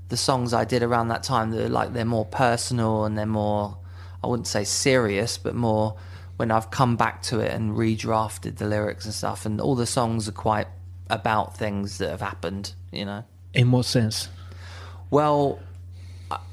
the 0.09 0.17
songs 0.17 0.53
I 0.53 0.65
did 0.65 0.83
around 0.83 1.09
that 1.09 1.23
time. 1.23 1.51
They're 1.51 1.69
like 1.69 1.93
they're 1.93 2.05
more 2.05 2.25
personal 2.25 3.05
and 3.05 3.17
they're 3.17 3.25
more, 3.25 3.77
I 4.23 4.27
wouldn't 4.27 4.47
say 4.47 4.63
serious, 4.63 5.37
but 5.37 5.55
more 5.55 5.97
when 6.37 6.51
I've 6.51 6.69
come 6.69 6.95
back 6.95 7.23
to 7.23 7.39
it 7.39 7.51
and 7.51 7.75
redrafted 7.75 8.57
the 8.57 8.67
lyrics 8.67 9.05
and 9.05 9.13
stuff. 9.13 9.45
And 9.45 9.59
all 9.59 9.75
the 9.75 9.85
songs 9.85 10.27
are 10.29 10.33
quite 10.33 10.67
about 11.09 11.57
things 11.57 11.97
that 11.97 12.09
have 12.09 12.21
happened. 12.21 12.73
You 12.91 13.05
know. 13.05 13.23
In 13.53 13.71
what 13.71 13.85
sense? 13.85 14.29
Well, 15.09 15.59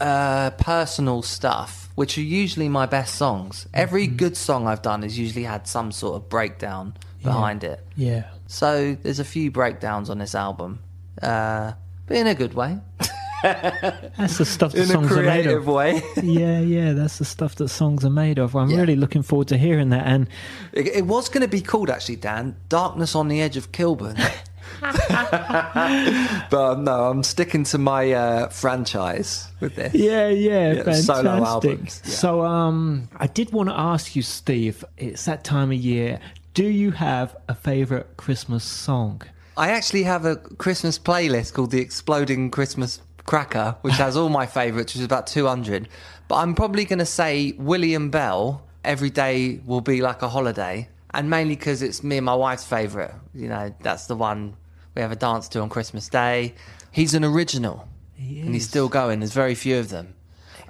uh, 0.01 0.51
personal 0.51 1.23
stuff, 1.23 1.89
which 1.95 2.17
are 2.19 2.23
usually 2.23 2.69
my 2.69 2.87
best 2.87 3.15
songs. 3.17 3.67
Every 3.75 4.07
good 4.07 4.37
song 4.37 4.67
I've 4.67 4.83
done 4.83 5.03
has 5.03 5.19
usually 5.19 5.45
had 5.45 5.67
some 5.67 5.93
sort 5.93 6.17
of 6.17 6.29
breakdown 6.29 6.95
behind 7.23 7.65
it. 7.65 7.85
Yeah. 7.97 8.25
So 8.47 8.95
there's 9.03 9.19
a 9.19 9.25
few 9.25 9.51
breakdowns 9.51 10.11
on 10.11 10.19
this 10.19 10.35
album, 10.35 10.81
uh, 11.23 11.73
but 12.07 12.17
in 12.17 12.27
a 12.27 12.35
good 12.35 12.55
way, 12.55 12.79
That's 13.43 14.39
the 14.39 14.45
stuff 14.47 14.73
that 14.73 14.83
in 14.83 14.87
songs 14.87 15.13
are 15.13 15.17
made 15.17 15.43
creative 15.45 15.59
of. 15.63 15.67
way. 15.67 16.01
yeah, 16.23 16.61
yeah, 16.61 16.93
that's 16.95 17.19
the 17.19 17.27
stuff 17.27 17.57
that 17.57 17.69
songs 17.69 18.03
are 18.03 18.11
made 18.11 18.39
of. 18.39 18.57
I'm 18.57 18.71
Yeah. 18.71 18.79
really 18.81 18.97
looking 18.97 19.21
forward 19.23 19.49
to 19.49 19.59
hearing 19.59 19.91
that. 19.91 20.07
And 20.07 20.29
it, 20.73 20.87
it 20.89 21.07
was 21.07 21.29
going 21.29 21.43
to 21.43 21.49
be 21.49 21.61
called 21.61 21.91
actually, 21.91 22.17
Dan, 22.17 22.57
"Darkness 22.71 23.15
on 23.15 23.29
the 23.29 23.43
Edge 23.43 23.57
of 23.59 23.71
Kilburn." 23.73 24.17
but 26.51 26.79
no, 26.79 27.11
I'm 27.11 27.23
sticking 27.23 27.65
to 27.65 27.79
my 27.79 28.13
uh, 28.13 28.49
franchise 28.49 29.49
with 29.61 29.77
this. 29.77 29.95
yeah, 29.95 30.29
yeah, 30.29 30.73
Yeah, 30.75 30.83
fantastic. 30.83 31.27
albums, 31.27 32.03
yeah. 32.05 32.11
So, 32.11 32.43
um, 32.45 33.09
I 33.17 33.27
did 33.27 33.53
want 33.53 33.69
to 33.69 33.79
ask 33.79 34.15
you, 34.17 34.23
Steve. 34.23 34.85
It's 34.97 35.25
that 35.27 35.45
time 35.45 35.71
of 35.71 35.79
year. 35.79 36.21
Do 36.55 36.65
you 36.65 36.93
have 36.93 37.37
a 37.49 37.55
favorite 37.55 38.17
Christmas 38.17 38.65
song? 38.65 39.23
I 39.57 39.71
actually 39.71 40.03
have 40.05 40.25
a 40.25 40.37
Christmas 40.37 40.99
playlist 40.99 41.53
called 41.55 41.71
the 41.71 41.81
Exploding 41.81 42.51
Christmas 42.51 43.01
Cracker, 43.25 43.77
which 43.83 43.95
has 43.95 44.17
all 44.17 44.29
my 44.29 44.47
favourites, 44.47 44.95
which 44.95 45.01
is 45.01 45.05
about 45.07 45.27
200. 45.27 45.89
But 46.29 46.37
I'm 46.37 46.55
probably 46.55 46.85
going 46.85 46.99
to 46.99 47.07
say 47.07 47.53
William 47.59 48.11
Bell, 48.11 48.63
Every 48.85 49.11
Day 49.11 49.61
Will 49.65 49.81
Be 49.81 50.01
Like 50.01 50.23
a 50.23 50.29
Holiday. 50.29 50.89
And 51.13 51.31
mainly 51.31 51.55
because 51.55 51.83
it's 51.83 52.03
me 52.03 52.17
and 52.17 52.27
my 52.27 52.35
wife's 52.35 52.65
favourite. 52.65 53.13
You 53.33 53.49
know, 53.49 53.73
that's 53.81 54.07
the 54.07 54.17
one 54.17 54.57
we 54.95 55.03
have 55.03 55.13
a 55.13 55.17
dance 55.17 55.49
to 55.49 55.61
on 55.61 55.69
Christmas 55.69 56.09
Day. 56.09 56.55
He's 56.91 57.15
an 57.15 57.25
original. 57.25 57.89
and 58.19 58.55
he's 58.55 58.69
still 58.69 58.89
going. 58.89 59.21
There's 59.21 59.33
very 59.33 59.55
few 59.55 59.79
of 59.79 59.89
them. 59.89 60.15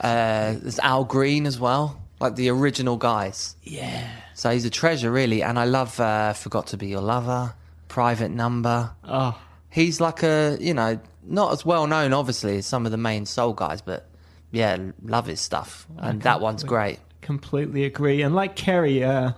Uh, 0.00 0.54
there's 0.60 0.78
Al 0.80 1.04
Green 1.04 1.46
as 1.46 1.60
well, 1.60 2.00
like 2.20 2.34
the 2.36 2.48
original 2.48 2.96
guys. 2.96 3.56
Yeah. 3.62 4.08
So 4.34 4.50
he's 4.50 4.64
a 4.64 4.70
treasure, 4.70 5.10
really. 5.10 5.42
And 5.42 5.58
I 5.58 5.64
love 5.64 6.00
uh, 6.00 6.32
Forgot 6.32 6.68
to 6.68 6.76
Be 6.76 6.88
Your 6.88 7.00
Lover, 7.02 7.54
Private 7.88 8.30
Number. 8.30 8.90
Oh, 9.04 9.38
He's 9.70 10.00
like 10.00 10.22
a, 10.22 10.56
you 10.60 10.72
know, 10.72 10.98
not 11.24 11.52
as 11.52 11.64
well 11.66 11.86
known, 11.86 12.12
obviously, 12.12 12.58
as 12.58 12.66
some 12.66 12.86
of 12.86 12.92
the 12.92 12.98
main 12.98 13.26
soul 13.26 13.52
guys, 13.52 13.80
but 13.82 14.08
yeah, 14.52 14.76
love 15.02 15.26
his 15.26 15.40
stuff. 15.40 15.86
And 15.98 16.22
that 16.22 16.40
one's 16.40 16.62
great. 16.64 17.00
completely 17.22 17.84
agree. 17.84 18.22
And 18.22 18.34
like 18.36 18.54
Kerry 18.56 19.02
uh, 19.02 19.32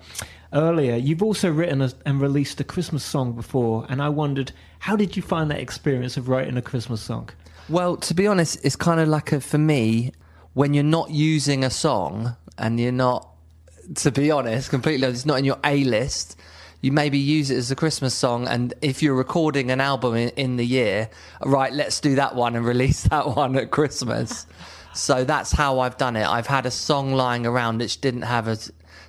earlier, 0.53 0.97
you've 0.97 1.23
also 1.23 1.51
written 1.51 1.81
a, 1.81 1.91
and 2.05 2.21
released 2.21 2.61
a 2.61 2.65
Christmas 2.65 3.03
song 3.05 3.33
before, 3.33 3.87
and 3.89 4.03
I 4.03 4.11
wondered 4.11 4.53
how 4.87 4.95
did 4.95 5.17
you 5.17 5.23
find 5.23 5.51
that 5.51 5.59
experience 5.59 6.17
of 6.17 6.29
writing 6.29 6.57
a 6.57 6.63
Christmas 6.63 7.03
song? 7.03 7.29
Well, 7.69 7.97
to 7.97 8.15
be 8.15 8.29
honest, 8.29 8.65
it's 8.65 8.77
kind 8.77 9.01
of 9.01 9.09
like 9.09 9.33
a, 9.33 9.41
for 9.41 9.59
me, 9.59 10.13
when 10.55 10.75
you're 10.75 10.85
not 10.85 11.11
using 11.11 11.65
a 11.65 11.71
song 11.71 12.37
and 12.57 12.79
you're 12.79 12.93
not, 12.93 13.29
to 13.97 14.13
be 14.13 14.31
honest, 14.31 14.71
completely, 14.71 15.09
it's 15.09 15.27
not 15.27 15.41
in 15.41 15.45
your 15.45 15.59
A 15.65 15.83
list. 15.83 16.39
You 16.83 16.93
maybe 16.93 17.19
use 17.19 17.51
it 17.51 17.57
as 17.57 17.69
a 17.73 17.75
Christmas 17.75 18.15
song, 18.15 18.47
and 18.47 18.75
if 18.81 19.03
you're 19.03 19.17
recording 19.17 19.73
an 19.73 19.81
album 19.81 20.15
in, 20.15 20.29
in 20.37 20.57
the 20.57 20.65
year, 20.65 21.11
right, 21.45 21.73
let's 21.73 21.99
do 21.99 22.15
that 22.15 22.37
one 22.37 22.55
and 22.55 22.65
release 22.75 23.03
that 23.09 23.35
one 23.35 23.57
at 23.57 23.73
Christmas. 23.73 24.47
so 24.95 25.25
that's 25.25 25.51
how 25.51 25.81
I've 25.81 25.97
done 25.97 26.15
it. 26.15 26.29
I've 26.29 26.47
had 26.47 26.65
a 26.65 26.71
song 26.71 27.13
lying 27.13 27.45
around 27.45 27.79
which 27.79 28.01
didn't 28.01 28.23
have 28.23 28.47
a 28.47 28.57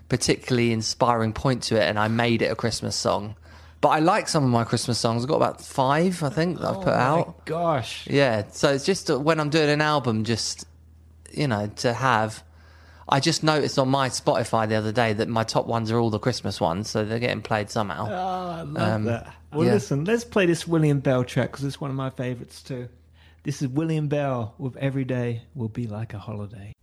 particularly 0.09 0.71
inspiring 0.71 1.33
point 1.33 1.61
to 1.63 1.75
it, 1.75 1.83
and 1.83 1.99
I 1.99 2.07
made 2.07 2.41
it 2.41 2.51
a 2.51 2.55
Christmas 2.55 2.95
song. 2.95 3.35
But 3.79 3.89
I 3.89 3.99
like 3.99 4.27
some 4.27 4.43
of 4.43 4.49
my 4.49 4.63
Christmas 4.63 4.97
songs. 4.97 5.23
I've 5.23 5.29
got 5.29 5.35
about 5.35 5.61
five, 5.61 6.23
I 6.23 6.29
think, 6.29 6.59
that 6.59 6.67
I've 6.67 6.81
put 6.83 6.93
out. 6.93 7.27
Oh 7.29 7.35
gosh. 7.45 8.07
Yeah, 8.07 8.43
so 8.51 8.71
it's 8.73 8.85
just 8.85 9.09
uh, 9.11 9.19
when 9.19 9.39
I'm 9.39 9.49
doing 9.49 9.69
an 9.69 9.81
album, 9.81 10.23
just 10.23 10.65
you 11.31 11.47
know, 11.47 11.67
to 11.77 11.93
have. 11.93 12.43
I 13.09 13.19
just 13.21 13.41
noticed 13.41 13.79
on 13.79 13.87
my 13.87 14.09
Spotify 14.09 14.67
the 14.67 14.75
other 14.75 14.91
day 14.91 15.13
that 15.13 15.29
my 15.29 15.43
top 15.43 15.65
ones 15.65 15.91
are 15.91 15.97
all 15.99 16.09
the 16.09 16.19
Christmas 16.19 16.59
ones, 16.59 16.89
so 16.89 17.05
they're 17.05 17.19
getting 17.19 17.41
played 17.41 17.69
somehow. 17.69 18.07
Oh, 18.09 18.49
I 18.51 18.61
love 18.63 18.77
Um, 18.95 19.03
that. 19.05 19.33
Well, 19.53 19.65
yeah. 19.65 19.73
listen, 19.73 20.03
let's 20.03 20.25
play 20.25 20.45
this 20.45 20.67
William 20.67 20.99
Bell 20.99 21.23
track 21.23 21.51
because 21.51 21.63
it's 21.63 21.79
one 21.79 21.89
of 21.89 21.95
my 21.95 22.09
favourites 22.09 22.61
too. 22.61 22.89
This 23.43 23.61
is 23.61 23.69
William 23.69 24.09
Bell 24.09 24.55
with 24.57 24.75
Every 24.75 25.05
Day 25.05 25.43
Will 25.55 25.69
Be 25.69 25.87
Like 25.87 26.13
a 26.13 26.19
Holiday. 26.19 26.73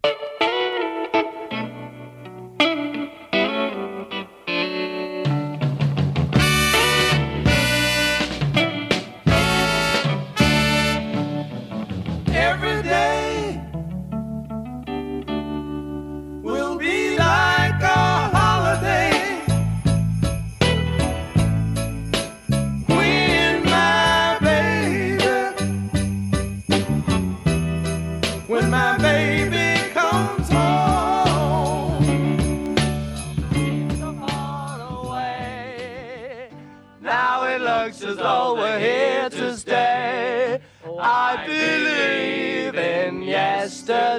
When 28.54 28.70
my 28.70 28.96
baby 28.98 29.90
comes 29.92 30.48
home. 30.48 32.04
Come 33.98 34.22
on 34.22 34.80
away. 34.80 36.48
Now 37.00 37.44
it 37.48 37.60
looks 37.60 38.00
as 38.02 38.16
though 38.16 38.54
we're 38.54 38.78
here 38.78 39.28
to 39.30 39.56
stay. 39.56 40.60
I 41.00 41.44
believe 41.44 42.76
in 42.76 43.22
yesterday. 43.22 44.16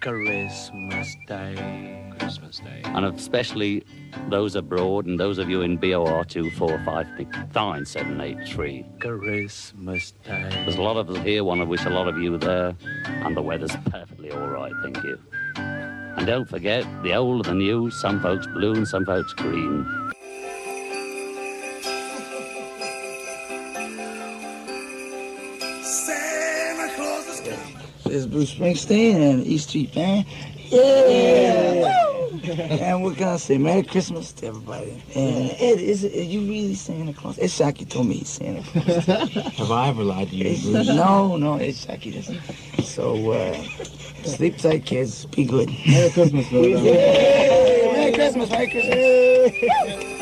Christmas 0.00 1.16
Day. 1.26 2.12
Christmas 2.20 2.60
Day. 2.60 2.82
And 2.84 3.04
especially 3.04 3.84
those 4.28 4.56
abroad 4.56 5.06
and 5.06 5.18
those 5.20 5.38
of 5.38 5.48
you 5.48 5.62
in 5.62 5.76
BOR 5.76 6.24
2459783. 6.24 9.00
Christmas 9.00 10.10
Day. 10.24 10.48
There's 10.50 10.76
a 10.76 10.82
lot 10.82 10.96
of 10.96 11.08
us 11.10 11.18
here, 11.18 11.44
want 11.44 11.60
to 11.60 11.64
wish 11.64 11.84
a 11.84 11.90
lot 11.90 12.08
of 12.08 12.18
you 12.18 12.36
there, 12.38 12.74
and 13.06 13.36
the 13.36 13.42
weather's 13.42 13.76
perfectly 13.90 14.30
all 14.30 14.48
right, 14.48 14.72
thank 14.82 15.02
you. 15.02 15.18
And 15.56 16.26
don't 16.26 16.48
forget, 16.48 16.84
the 17.02 17.14
old 17.14 17.46
and 17.46 17.60
the 17.60 17.64
new, 17.64 17.90
some 17.90 18.20
folks 18.22 18.46
blue 18.46 18.74
and 18.74 18.88
some 18.88 19.04
folks 19.04 19.32
green. 19.34 19.86
Santa 25.82 26.94
Claus 26.94 27.26
is 27.28 27.40
coming. 27.40 27.76
It's 28.06 28.26
Bruce 28.26 28.54
Springsteen 28.54 29.14
and 29.16 29.46
East 29.46 29.68
Street 29.68 29.94
Band. 29.94 30.24
Yeah! 30.70 31.92
and 32.58 33.02
what 33.02 33.16
can 33.16 33.28
I 33.28 33.36
say? 33.36 33.58
Merry 33.58 33.82
Christmas 33.82 34.32
to 34.34 34.46
everybody. 34.46 35.02
And 35.14 35.50
Ed, 35.52 35.80
is 35.80 36.04
it, 36.04 36.14
are 36.14 36.22
you 36.22 36.40
really 36.40 36.74
Santa 36.74 37.12
Claus? 37.12 37.38
Ed 37.38 37.46
Shockey 37.46 37.88
told 37.88 38.06
me 38.06 38.16
he's 38.16 38.28
Santa 38.28 38.62
Claus. 38.62 39.04
Have 39.56 39.70
I 39.70 39.88
ever 39.88 40.04
lied 40.04 40.30
to 40.30 40.36
you, 40.36 40.72
Bruce? 40.72 40.88
no, 40.88 41.36
no, 41.36 41.54
Ed 41.56 41.70
Shockey 41.74 42.14
doesn't. 42.14 42.40
So, 42.84 43.32
uh, 43.32 43.54
sleep 44.24 44.58
tight, 44.58 44.84
kids. 44.86 45.26
Be 45.26 45.44
good. 45.44 45.70
Merry 45.86 46.10
Christmas, 46.10 46.48
brother. 46.48 46.68
Yeah! 46.68 47.92
Merry 47.92 48.12
Christmas, 48.12 48.50
Merry 48.50 48.70
Christmas. 48.70 50.12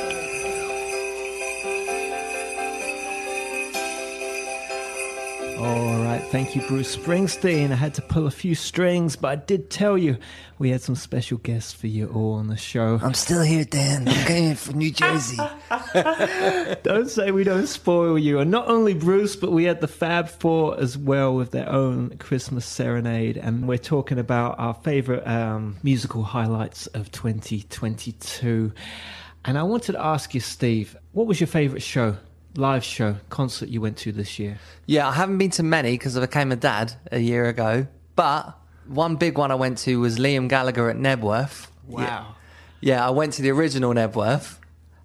Thank 6.35 6.57
you, 6.57 6.63
Bruce 6.67 6.97
Springsteen. 6.97 7.71
I 7.71 7.77
had 7.77 7.95
to 7.95 8.03
pull 8.03 8.27
a 8.27 8.31
few 8.33 8.57
strings, 8.57 9.15
but 9.15 9.29
I 9.29 9.37
did 9.37 9.71
tell 9.71 9.97
you 9.97 10.17
we 10.59 10.71
had 10.71 10.83
some 10.83 10.97
special 10.97 11.39
guests 11.39 11.73
for 11.73 11.87
you 11.87 12.09
all 12.09 12.33
on 12.33 12.49
the 12.49 12.57
show. 12.57 12.99
I'm 13.01 13.15
still 13.15 13.43
here, 13.43 13.65
Dan. 13.65 14.09
I'm 14.09 14.27
coming 14.27 14.55
from 14.57 14.79
New 14.79 14.91
Jersey. 14.91 15.37
Don't 16.83 17.09
say 17.09 17.31
we 17.31 17.45
don't 17.45 17.69
spoil 17.69 18.19
you. 18.19 18.41
And 18.41 18.51
not 18.51 18.67
only 18.67 18.95
Bruce, 18.95 19.37
but 19.37 19.53
we 19.53 19.63
had 19.63 19.81
the 19.81 19.87
Fab 19.87 20.29
Four 20.29 20.77
as 20.81 20.99
well 20.99 21.37
with 21.37 21.53
their 21.53 21.71
own 21.71 22.19
Christmas 22.19 22.67
serenade. 22.67 23.37
And 23.37 23.69
we're 23.69 23.79
talking 23.79 24.19
about 24.19 24.59
our 24.59 24.75
favorite 24.75 25.25
um, 25.29 25.77
musical 25.85 26.25
highlights 26.25 26.89
of 26.89 27.13
2022. 27.13 28.73
And 29.45 29.57
I 29.57 29.63
wanted 29.63 29.93
to 29.93 30.05
ask 30.05 30.35
you, 30.35 30.41
Steve, 30.41 30.97
what 31.13 31.29
was 31.29 31.39
your 31.39 31.47
favorite 31.47 31.83
show, 31.85 32.17
live 32.57 32.85
show, 32.85 33.17
concert 33.31 33.69
you 33.69 33.81
went 33.81 33.97
to 33.99 34.13
this 34.13 34.39
year? 34.39 34.59
Yeah, 34.87 35.09
I 35.09 35.13
haven't 35.13 35.39
been 35.39 35.51
to 35.53 35.63
many 35.63 35.93
because 35.93 36.17
I 36.17 36.21
became 36.21 36.53
a 36.53 36.57
dad 36.57 36.95
a 37.11 37.19
year 37.19 37.49
ago. 37.49 37.87
But 38.17 38.57
one 38.87 39.17
big 39.17 39.39
one 39.39 39.51
I 39.51 39.55
went 39.55 39.79
to 39.79 40.01
was 40.01 40.19
Liam 40.19 40.49
Gallagher 40.49 40.91
at 40.91 40.97
Knebworth. 40.97 41.69
Wow. 41.87 42.37
Yeah, 42.81 43.07
I 43.07 43.11
went 43.11 43.33
to 43.35 43.43
the 43.43 43.51
original 43.51 43.95
Knebworth. 43.95 44.59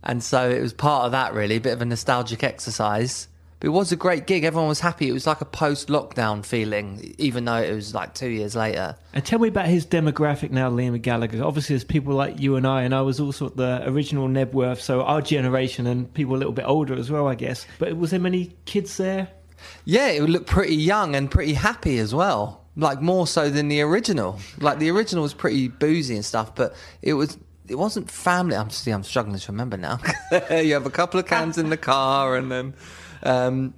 And 0.04 0.24
so 0.24 0.50
it 0.50 0.62
was 0.62 0.74
part 0.74 1.06
of 1.06 1.12
that, 1.14 1.34
really, 1.34 1.56
a 1.56 1.62
bit 1.62 1.74
of 1.74 1.82
a 1.82 1.86
nostalgic 1.86 2.44
exercise. 2.44 3.29
But 3.60 3.68
it 3.68 3.72
was 3.72 3.92
a 3.92 3.98
great 3.98 4.26
gig. 4.26 4.46
Everyone 4.46 4.70
was 4.70 4.80
happy. 4.80 5.10
It 5.10 5.12
was 5.12 5.28
like 5.28 5.42
a 5.42 5.46
post 5.46 5.90
lockdown 5.90 6.46
feeling, 6.46 7.14
even 7.18 7.46
though 7.46 7.62
it 7.62 7.74
was 7.74 7.94
like 7.94 8.14
two 8.14 8.30
years 8.30 8.56
later. 8.56 8.96
And 9.14 9.26
tell 9.26 9.40
me 9.40 9.50
about 9.50 9.68
his 9.68 9.86
demographic 9.86 10.52
now, 10.52 10.70
Liam 10.70 11.02
Gallagher. 11.02 11.44
Obviously, 11.44 11.74
there's 11.76 11.84
people 11.84 12.16
like 12.16 12.40
you 12.40 12.56
and 12.56 12.66
I, 12.66 12.84
and 12.84 12.96
I 12.96 13.02
was 13.02 13.20
also 13.20 13.48
at 13.48 13.58
the 13.58 13.84
original 13.86 14.28
Knebworth, 14.30 14.80
so 14.80 15.02
our 15.02 15.22
generation 15.22 15.88
and 15.88 16.14
people 16.14 16.36
a 16.36 16.38
little 16.38 16.54
bit 16.54 16.66
older 16.66 16.96
as 16.96 17.12
well, 17.12 17.28
I 17.28 17.36
guess. 17.36 17.66
But 17.80 17.98
was 17.98 18.12
there 18.12 18.20
many 18.20 18.56
kids 18.66 18.96
there? 18.96 19.28
Yeah, 19.84 20.08
it 20.08 20.22
would 20.22 20.30
look 20.30 20.48
pretty 20.48 20.76
young 20.76 21.16
and 21.16 21.30
pretty 21.30 21.54
happy 21.54 22.00
as 22.00 22.16
well. 22.16 22.64
Like 22.78 23.02
more 23.02 23.28
so 23.28 23.50
than 23.50 23.68
the 23.68 23.82
original. 23.82 24.40
Like 24.60 24.80
the 24.80 24.90
original 24.90 25.24
was 25.24 25.34
pretty 25.34 25.68
boozy 25.68 26.16
and 26.16 26.24
stuff, 26.24 26.56
but 26.56 26.76
it 27.02 27.14
was 27.14 27.38
it 27.68 27.76
wasn't 27.76 28.10
family. 28.10 28.56
I'm 28.56 28.70
see, 28.70 28.92
I'm 28.92 29.04
struggling 29.04 29.38
to 29.38 29.52
remember 29.52 29.76
now. 29.76 30.00
you 30.50 30.74
have 30.74 30.86
a 30.86 30.90
couple 30.92 31.20
of 31.20 31.28
cans 31.28 31.58
in 31.58 31.70
the 31.70 31.78
car, 31.78 32.36
and 32.36 32.52
then 32.52 32.74
um, 33.24 33.74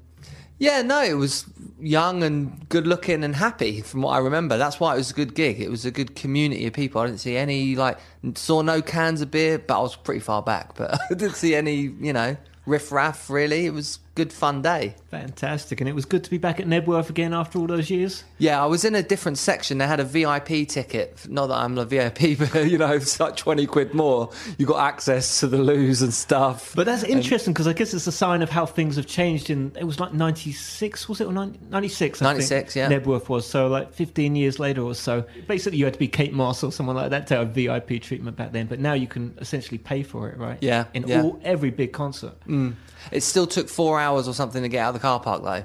yeah, 0.61 0.83
no, 0.83 1.01
it 1.01 1.13
was 1.13 1.45
young 1.79 2.21
and 2.21 2.69
good 2.69 2.85
looking 2.85 3.23
and 3.23 3.35
happy 3.35 3.81
from 3.81 4.03
what 4.03 4.11
I 4.11 4.19
remember. 4.19 4.59
That's 4.59 4.79
why 4.79 4.93
it 4.93 4.97
was 4.97 5.09
a 5.09 5.13
good 5.15 5.33
gig. 5.33 5.59
It 5.59 5.71
was 5.71 5.85
a 5.85 5.91
good 5.91 6.15
community 6.15 6.67
of 6.67 6.73
people. 6.73 7.01
I 7.01 7.07
didn't 7.07 7.19
see 7.19 7.35
any 7.35 7.75
like 7.75 7.97
saw 8.35 8.61
no 8.61 8.79
cans 8.81 9.21
of 9.21 9.31
beer, 9.31 9.57
but 9.57 9.79
I 9.79 9.81
was 9.81 9.95
pretty 9.95 10.19
far 10.19 10.43
back. 10.43 10.75
But 10.75 10.93
I 11.09 11.15
didn't 11.15 11.35
see 11.35 11.55
any, 11.55 11.75
you 11.99 12.13
know, 12.13 12.37
riff 12.67 12.91
raff. 12.91 13.27
Really, 13.27 13.65
it 13.65 13.73
was 13.73 13.97
good 14.15 14.33
fun 14.33 14.61
day. 14.61 14.95
Fantastic. 15.09 15.79
And 15.81 15.89
it 15.89 15.93
was 15.93 16.05
good 16.05 16.23
to 16.23 16.29
be 16.29 16.37
back 16.37 16.59
at 16.59 16.67
Knebworth 16.67 17.09
again 17.09 17.33
after 17.33 17.59
all 17.59 17.67
those 17.67 17.89
years. 17.89 18.23
Yeah, 18.37 18.61
I 18.61 18.65
was 18.65 18.83
in 18.83 18.95
a 18.95 19.03
different 19.03 19.37
section. 19.37 19.77
They 19.77 19.87
had 19.87 19.99
a 19.99 20.03
VIP 20.03 20.67
ticket. 20.67 21.27
Not 21.29 21.47
that 21.47 21.55
I'm 21.55 21.77
a 21.77 21.85
VIP, 21.85 22.37
but 22.53 22.69
you 22.69 22.77
know, 22.77 22.91
it's 22.91 23.19
like 23.19 23.35
twenty 23.35 23.65
quid 23.65 23.93
more. 23.93 24.29
You 24.57 24.65
got 24.65 24.79
access 24.85 25.39
to 25.39 25.47
the 25.47 25.57
loos 25.57 26.01
and 26.01 26.13
stuff. 26.13 26.73
But 26.75 26.85
that's 26.85 27.03
interesting 27.03 27.53
because 27.53 27.67
I 27.67 27.73
guess 27.73 27.93
it's 27.93 28.07
a 28.07 28.11
sign 28.11 28.41
of 28.41 28.49
how 28.49 28.65
things 28.65 28.95
have 28.95 29.07
changed. 29.07 29.49
In 29.49 29.71
it 29.79 29.85
was 29.85 29.99
like 29.99 30.13
ninety 30.13 30.51
six, 30.51 31.07
was 31.07 31.21
it 31.21 31.27
or 31.27 31.33
ninety 31.33 31.87
six? 31.87 32.21
96, 32.21 32.75
yeah. 32.75 32.89
Knebworth 32.89 33.29
was 33.29 33.47
so 33.47 33.67
like 33.67 33.93
fifteen 33.93 34.35
years 34.35 34.59
later 34.59 34.81
or 34.81 34.95
so. 34.95 35.25
Basically, 35.47 35.77
you 35.77 35.85
had 35.85 35.93
to 35.93 35.99
be 35.99 36.07
Kate 36.07 36.33
Moss 36.33 36.63
or 36.63 36.71
someone 36.71 36.95
like 36.95 37.11
that 37.11 37.27
to 37.27 37.37
have 37.37 37.49
VIP 37.49 38.01
treatment 38.01 38.35
back 38.37 38.51
then. 38.51 38.67
But 38.67 38.79
now 38.79 38.93
you 38.93 39.07
can 39.07 39.37
essentially 39.39 39.77
pay 39.77 40.03
for 40.03 40.29
it, 40.29 40.37
right? 40.37 40.57
Yeah, 40.61 40.85
In 40.93 41.07
yeah. 41.07 41.23
all 41.23 41.39
every 41.43 41.69
big 41.71 41.93
concert. 41.93 42.33
Mm. 42.47 42.75
It 43.11 43.21
still 43.23 43.47
took 43.47 43.69
four 43.69 43.99
hours 43.99 44.27
or 44.27 44.33
something 44.33 44.61
to 44.63 44.69
get 44.69 44.79
out 44.79 44.89
of 44.89 44.93
the 44.95 44.99
car 44.99 45.19
park 45.19 45.43
though, 45.43 45.63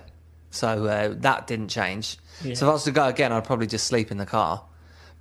so 0.50 0.86
uh, 0.86 1.14
that 1.18 1.46
didn't 1.46 1.68
change. 1.68 2.18
So 2.42 2.48
if 2.50 2.62
I 2.62 2.66
was 2.66 2.84
to 2.84 2.90
go 2.92 3.06
again, 3.06 3.32
I'd 3.32 3.44
probably 3.44 3.66
just 3.66 3.86
sleep 3.86 4.10
in 4.10 4.18
the 4.18 4.26
car. 4.26 4.62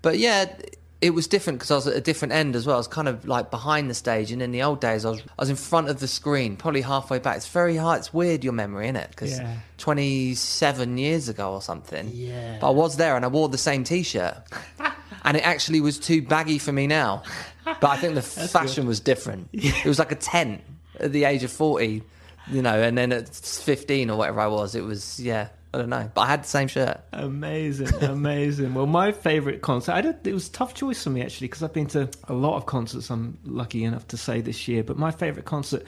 But 0.01 0.17
yeah, 0.19 0.53
it 1.01 1.11
was 1.11 1.27
different 1.27 1.59
because 1.59 1.71
I 1.71 1.75
was 1.75 1.87
at 1.87 1.95
a 1.95 2.01
different 2.01 2.33
end 2.33 2.55
as 2.55 2.65
well. 2.65 2.75
I 2.75 2.79
was 2.79 2.87
kind 2.87 3.07
of 3.07 3.25
like 3.27 3.51
behind 3.51 3.89
the 3.89 3.93
stage, 3.93 4.31
and 4.31 4.41
in 4.41 4.51
the 4.51 4.63
old 4.63 4.81
days, 4.81 5.05
I 5.05 5.11
was 5.11 5.21
I 5.21 5.41
was 5.41 5.49
in 5.49 5.55
front 5.55 5.89
of 5.89 5.99
the 5.99 6.07
screen, 6.07 6.57
probably 6.57 6.81
halfway 6.81 7.19
back. 7.19 7.37
It's 7.37 7.47
very 7.47 7.75
hard. 7.77 7.99
It's 7.99 8.13
weird 8.13 8.43
your 8.43 8.53
memory, 8.53 8.85
isn't 8.85 8.95
it? 8.97 9.09
Because 9.11 9.39
Yeah. 9.39 9.55
27 9.77 10.97
years 10.97 11.29
ago 11.29 11.51
or 11.53 11.61
something. 11.61 12.09
Yeah. 12.13 12.57
But 12.59 12.67
I 12.67 12.71
was 12.71 12.97
there, 12.97 13.15
and 13.15 13.23
I 13.25 13.27
wore 13.27 13.49
the 13.49 13.57
same 13.57 13.83
T-shirt, 13.83 14.35
and 15.23 15.37
it 15.37 15.45
actually 15.45 15.81
was 15.81 15.99
too 15.99 16.21
baggy 16.21 16.57
for 16.59 16.71
me 16.71 16.87
now. 16.87 17.23
But 17.65 17.85
I 17.85 17.97
think 17.97 18.15
the 18.15 18.21
fashion 18.21 18.85
was 18.87 18.99
different. 18.99 19.49
It 19.53 19.85
was 19.85 19.99
like 19.99 20.11
a 20.11 20.15
tent 20.15 20.61
at 20.99 21.11
the 21.11 21.23
age 21.25 21.43
of 21.43 21.51
40, 21.51 22.03
you 22.51 22.61
know, 22.61 22.81
and 22.81 22.97
then 22.97 23.11
at 23.11 23.29
15 23.33 24.09
or 24.09 24.17
whatever 24.17 24.39
I 24.41 24.47
was, 24.47 24.75
it 24.75 24.83
was 24.83 25.19
yeah. 25.19 25.49
I 25.73 25.77
don't 25.79 25.89
know, 25.89 26.09
but 26.13 26.21
I 26.21 26.27
had 26.27 26.43
the 26.43 26.47
same 26.47 26.69
shirt. 26.69 27.01
Amazing, 27.11 27.93
amazing. 28.01 28.73
well, 28.73 28.85
my 28.85 29.11
favourite 29.11 29.61
concert, 29.61 29.91
I 29.91 29.99
did, 29.99 30.25
it 30.25 30.33
was 30.33 30.47
a 30.47 30.51
tough 30.53 30.73
choice 30.73 31.03
for 31.03 31.09
me 31.09 31.21
actually 31.21 31.47
because 31.47 31.63
I've 31.63 31.73
been 31.73 31.87
to 31.87 32.09
a 32.29 32.33
lot 32.33 32.55
of 32.55 32.65
concerts. 32.65 33.09
I'm 33.09 33.37
lucky 33.43 33.83
enough 33.83 34.07
to 34.09 34.17
say 34.17 34.39
this 34.39 34.69
year, 34.69 34.85
but 34.85 34.97
my 34.97 35.11
favourite 35.11 35.43
concert 35.45 35.83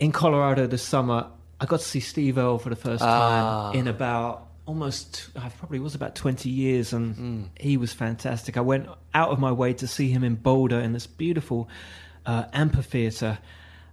in 0.00 0.10
Colorado 0.10 0.66
this 0.66 0.82
summer, 0.82 1.28
I 1.60 1.66
got 1.66 1.78
to 1.78 1.86
see 1.86 2.00
Steve 2.00 2.36
Earle 2.36 2.58
for 2.58 2.68
the 2.70 2.74
first 2.76 3.00
time 3.00 3.44
Ah. 3.44 3.70
in 3.72 3.86
about 3.86 4.48
almost, 4.66 5.28
I 5.36 5.48
probably 5.50 5.78
was 5.78 5.94
about 5.94 6.16
20 6.16 6.50
years, 6.50 6.92
and 6.92 7.48
he 7.60 7.76
was 7.76 7.92
fantastic. 7.92 8.56
I 8.56 8.60
went 8.60 8.88
out 9.14 9.30
of 9.30 9.38
my 9.38 9.52
way 9.52 9.72
to 9.74 9.86
see 9.86 10.10
him 10.10 10.24
in 10.24 10.34
Boulder 10.34 10.80
in 10.80 10.92
this 10.94 11.06
beautiful 11.06 11.68
uh, 12.26 12.44
amphitheater 12.52 13.38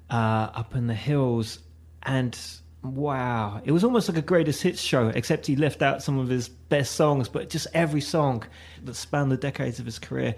uh, 0.09 0.49
up 0.53 0.75
in 0.75 0.87
the 0.87 0.93
hills, 0.93 1.59
and 2.03 2.37
wow, 2.83 3.61
it 3.63 3.71
was 3.71 3.83
almost 3.83 4.07
like 4.09 4.17
a 4.17 4.21
greatest 4.21 4.61
hits 4.61 4.79
show, 4.81 5.07
except 5.09 5.47
he 5.47 5.55
left 5.55 5.81
out 5.81 6.03
some 6.03 6.19
of 6.19 6.27
his 6.27 6.47
best 6.49 6.93
songs, 6.95 7.27
but 7.29 7.49
just 7.49 7.67
every 7.73 8.01
song 8.01 8.43
that 8.83 8.95
spanned 8.95 9.31
the 9.31 9.37
decades 9.37 9.79
of 9.79 9.85
his 9.85 9.97
career. 9.99 10.35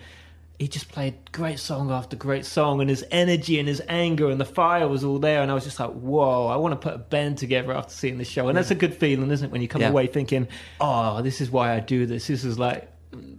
he 0.60 0.68
just 0.68 0.90
played 0.90 1.14
great 1.32 1.60
song 1.60 1.92
after 1.92 2.16
great 2.16 2.44
song, 2.46 2.82
and 2.82 2.90
his 2.90 3.06
energy 3.12 3.60
and 3.60 3.68
his 3.68 3.80
anger 3.90 4.30
and 4.32 4.40
the 4.42 4.46
fire 4.46 4.88
was 4.88 5.04
all 5.04 5.20
there. 5.20 5.44
And 5.44 5.52
I 5.52 5.54
was 5.54 5.64
just 5.66 5.80
like, 5.80 5.92
whoa, 5.92 6.48
I 6.48 6.56
want 6.56 6.72
to 6.72 6.78
put 6.78 6.96
a 6.96 6.98
band 6.98 7.38
together 7.38 7.74
after 7.74 7.94
seeing 7.94 8.18
this 8.18 8.28
show. 8.28 8.48
And 8.48 8.58
that's 8.58 8.72
a 8.72 8.76
good 8.76 8.96
feeling, 8.96 9.30
isn't 9.30 9.50
it? 9.50 9.52
When 9.52 9.62
you 9.62 9.68
come 9.68 9.82
Yeah. 9.82 9.90
away 9.90 10.08
thinking, 10.08 10.48
oh, 10.82 11.22
this 11.22 11.42
is 11.42 11.52
why 11.52 11.76
I 11.76 11.80
do 11.80 12.08
this. 12.08 12.26
This 12.26 12.44
is 12.44 12.58
like 12.58 12.90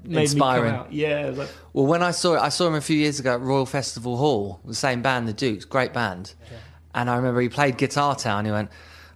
Inspiring. 0.04 0.64
me 0.64 0.70
come 0.70 0.80
out. 0.86 0.92
Yeah, 0.92 1.32
like, 1.34 1.48
Well, 1.72 1.86
when 1.86 2.02
I 2.02 2.10
saw 2.12 2.34
it, 2.34 2.40
I 2.40 2.48
saw 2.48 2.66
him 2.66 2.74
a 2.74 2.80
few 2.80 2.96
years 2.96 3.20
ago 3.20 3.34
at 3.34 3.40
Royal 3.40 3.66
Festival 3.66 4.16
Hall, 4.16 4.60
the 4.64 4.74
same 4.74 5.02
band, 5.02 5.28
the 5.28 5.32
Dukes, 5.32 5.64
great 5.64 5.92
band. 5.92 6.34
And 6.94 7.10
I 7.10 7.16
remember 7.16 7.40
he 7.40 7.48
played 7.48 7.76
Guitar 7.76 8.16
Town. 8.16 8.44
He 8.44 8.50
went, 8.50 8.70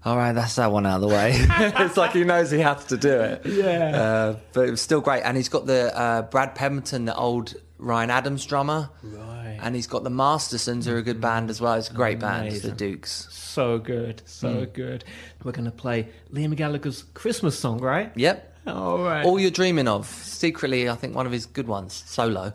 "All 0.05 0.17
right, 0.17 0.33
that's 0.33 0.57
that 0.57 0.71
one 0.71 0.87
out 0.87 0.97
of 0.97 1.01
the 1.01 1.09
way." 1.09 1.33
it's 1.37 1.97
like 1.97 2.13
he 2.13 2.23
knows 2.23 2.51
he 2.51 2.61
has 2.61 2.85
to 2.87 2.97
do 2.97 3.21
it. 3.21 3.47
Yeah. 3.47 3.97
Uh, 3.97 4.37
but 4.53 4.69
it 4.69 4.71
was 4.71 4.81
still 4.81 5.01
great, 5.01 5.23
and 5.23 5.37
he's 5.37 5.49
got 5.49 5.67
the 5.67 5.97
uh, 5.99 6.23
Brad 6.23 6.55
Pemberton, 6.55 7.07
the 7.07 7.17
old 7.17 7.55
Ryan 7.79 8.11
Adams 8.11 8.47
drummer, 8.47 8.91
right. 9.03 9.59
and 9.61 9.75
he's 9.75 9.89
got 9.89 10.05
the 10.05 10.11
Mastersons, 10.11 10.87
who 10.87 10.95
are 10.95 10.99
a 10.99 11.03
good 11.03 11.21
band 11.21 11.51
as 11.51 11.61
well. 11.61 11.75
It's 11.75 11.91
a 11.91 11.95
great 11.95 12.21
band, 12.21 12.53
the 12.53 12.71
Dukes. 12.71 13.27
So 13.31 13.79
good, 13.79 14.23
so 14.25 14.67
good. 14.67 15.05
We're 15.43 15.53
going 15.53 15.65
to 15.65 15.73
play 15.73 16.09
Liam 16.33 16.55
Gallagher's 16.55 17.03
Christmas 17.15 17.59
song, 17.59 17.81
right? 17.81 18.13
Yep. 18.15 18.52
All 18.67 18.99
right. 19.03 19.25
All 19.25 19.41
you're 19.41 19.51
dreaming 19.51 19.89
of. 19.89 20.07
Secretly, 20.07 20.89
I 20.89 20.95
think 20.95 21.15
one 21.15 21.27
of 21.27 21.33
his 21.33 21.47
good 21.47 21.67
ones, 21.67 22.03
solo. 22.07 22.53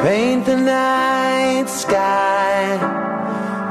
Paint 0.00 0.44
the 0.44 0.56
night 0.56 1.64
sky 1.66 2.93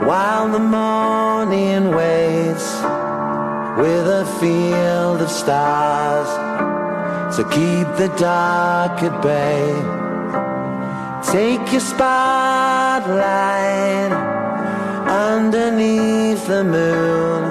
while 0.06 0.52
the 0.52 0.60
morning 0.60 1.90
waits 1.92 2.68
with 3.78 4.06
a 4.06 4.26
field 4.40 5.22
of 5.22 5.30
stars 5.30 6.28
to 7.38 7.44
keep 7.46 7.88
the 7.96 8.10
dark 8.18 9.02
at 9.02 9.22
bay. 9.22 9.72
Take 11.32 11.72
your 11.72 11.82
spotlight 11.82 13.14
underneath 15.08 16.46
the 16.48 16.64
moon. 16.64 17.42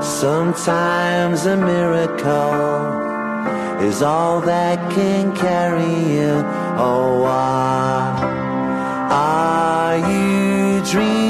Sometimes 0.00 1.44
a 1.46 1.56
miracle 1.56 3.10
is 3.82 4.00
all 4.00 4.40
that 4.42 4.78
can 4.92 5.34
carry 5.34 5.94
you. 6.14 6.44
Oh, 6.78 7.20
what 7.22 8.22
are 9.12 9.98
you 9.98 10.84
dreaming 10.84 11.29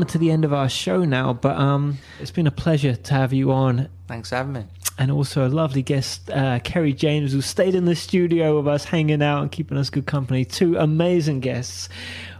Coming 0.00 0.12
to 0.12 0.18
the 0.18 0.30
end 0.30 0.46
of 0.46 0.54
our 0.54 0.70
show 0.70 1.04
now, 1.04 1.34
but 1.34 1.58
um, 1.58 1.98
it's 2.20 2.30
been 2.30 2.46
a 2.46 2.50
pleasure 2.50 2.96
to 2.96 3.12
have 3.12 3.34
you 3.34 3.52
on. 3.52 3.90
Thanks 4.08 4.30
for 4.30 4.36
having 4.36 4.54
me. 4.54 4.64
And 4.96 5.10
also 5.10 5.46
a 5.46 5.50
lovely 5.50 5.82
guest, 5.82 6.30
uh, 6.30 6.58
Kerry 6.60 6.94
James, 6.94 7.34
who 7.34 7.42
stayed 7.42 7.74
in 7.74 7.84
the 7.84 7.94
studio 7.94 8.56
with 8.56 8.66
us, 8.66 8.84
hanging 8.84 9.20
out 9.20 9.42
and 9.42 9.52
keeping 9.52 9.76
us 9.76 9.90
good 9.90 10.06
company. 10.06 10.46
Two 10.46 10.78
amazing 10.78 11.40
guests. 11.40 11.90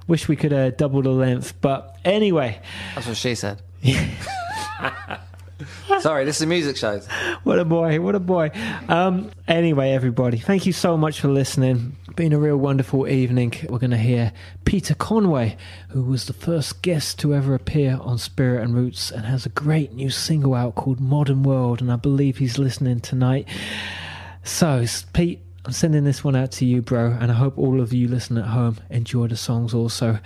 Wish 0.07 0.27
we 0.27 0.37
could 0.37 0.55
uh, 0.55 0.71
double 0.71 1.03
the 1.03 1.11
length, 1.11 1.53
but 1.61 1.99
anyway, 2.03 2.63
That's 2.95 3.09
what 3.09 3.19
she 3.19 3.35
said. 3.35 3.61
Sorry, 6.01 6.25
this 6.25 6.37
is 6.37 6.43
a 6.43 6.47
music 6.47 6.79
show. 6.79 6.99
what 7.43 7.59
a 7.59 7.67
boy, 7.67 8.01
what 8.01 8.15
a 8.15 8.21
boy. 8.21 8.53
Um, 8.89 9.31
anyway, 9.47 9.91
everybody, 9.91 10.39
thank 10.39 10.65
you 10.65 10.73
so 10.73 10.97
much 10.97 11.21
for 11.21 11.29
listening. 11.29 11.95
Been 12.17 12.33
a 12.33 12.39
real 12.39 12.57
wonderful 12.57 13.09
evening. 13.09 13.55
We're 13.69 13.79
going 13.79 13.93
to 13.93 13.97
hear 13.97 14.33
Peter 14.65 14.95
Conway, 14.95 15.57
who 15.91 16.03
was 16.03 16.27
the 16.27 16.33
first 16.33 16.83
guest 16.83 17.19
to 17.21 17.35
ever 17.35 17.55
appear 17.55 17.99
on 18.03 18.19
Spirit 18.19 18.65
and 18.65 18.75
Roots 18.75 19.11
and 19.11 19.25
has 19.25 19.47
a 19.47 19.51
great 19.51 19.93
new 19.93 20.11
single 20.11 20.55
out 20.55 20.75
called 20.75 21.01
Modern 21.01 21.45
World, 21.45 21.81
and 21.81 21.91
I 21.91 21.97
believe 21.97 22.39
he's 22.39 22.59
listening 22.59 23.01
tonight. 23.01 23.49
So, 24.43 24.85
Pete, 25.13 25.41
I'm 25.63 25.73
sending 25.73 26.05
this 26.05 26.25
one 26.25 26.35
out 26.35 26.53
to 26.53 26.65
you, 26.65 26.81
bro, 26.81 27.15
and 27.21 27.31
I 27.31 27.35
hope 27.35 27.59
all 27.59 27.83
of 27.83 27.93
you 27.93 28.09
listening 28.09 28.43
at 28.43 28.49
home 28.49 28.79
enjoy 28.89 29.27
the 29.27 29.37
songs 29.37 29.75
also. 29.75 30.19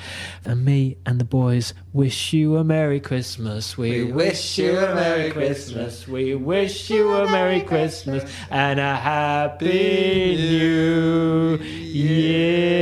And 0.44 0.64
me 0.64 0.96
and 1.04 1.20
the 1.20 1.24
boys 1.24 1.74
wish 1.92 2.32
you 2.32 2.56
a 2.56 2.62
Merry 2.62 3.00
Christmas. 3.00 3.76
We, 3.76 4.04
wish 4.04 4.58
you 4.58 4.78
a 4.78 4.94
Merry 4.94 5.32
Christmas. 5.32 6.06
We 6.06 6.36
wish 6.36 6.88
you 6.88 7.12
a 7.14 7.28
Merry 7.28 7.62
Christmas 7.62 8.22
and 8.48 8.78
a 8.78 8.94
Happy 8.94 10.36
New 10.36 11.56
Year. 11.56 12.76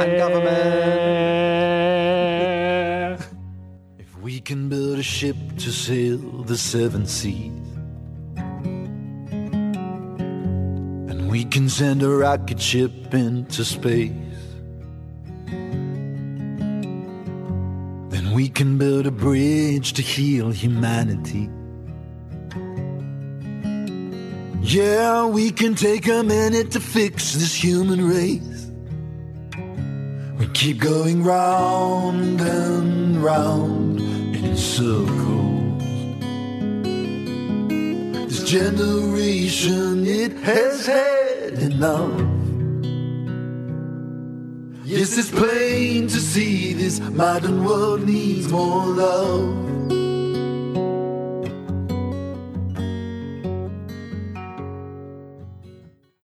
And 0.00 0.18
government. 0.18 0.88
If 4.00 4.18
we 4.18 4.40
can 4.40 4.68
build 4.68 4.98
a 4.98 5.04
ship 5.04 5.36
to 5.58 5.70
sail 5.70 6.18
the 6.18 6.56
seven 6.56 7.06
seas, 7.06 7.67
can 11.50 11.68
send 11.68 12.02
a 12.02 12.08
rocket 12.08 12.60
ship 12.60 13.14
into 13.14 13.64
space, 13.64 14.12
then 18.10 18.32
we 18.32 18.48
can 18.48 18.76
build 18.76 19.06
a 19.06 19.10
bridge 19.10 19.94
to 19.94 20.02
heal 20.02 20.50
humanity. 20.50 21.48
Yeah, 24.60 25.24
we 25.26 25.50
can 25.50 25.74
take 25.74 26.06
a 26.08 26.22
minute 26.22 26.72
to 26.72 26.80
fix 26.80 27.32
this 27.34 27.54
human 27.54 28.06
race. 28.06 28.70
We 30.38 30.46
keep 30.48 30.78
going 30.78 31.24
round 31.24 32.40
and 32.40 33.16
round 33.16 34.00
in 34.36 34.56
circles. 34.56 35.82
This 38.28 38.44
generation, 38.50 40.06
it 40.06 40.32
has 40.44 40.86
had 40.86 41.27
enough. 41.62 42.20
Yes, 44.84 45.18
it's 45.18 45.30
plain 45.30 46.08
to 46.08 46.18
see 46.18 46.72
this 46.72 47.00
modern 47.00 47.64
world 47.64 48.06
needs 48.06 48.48
more 48.50 48.86
love. 48.86 49.77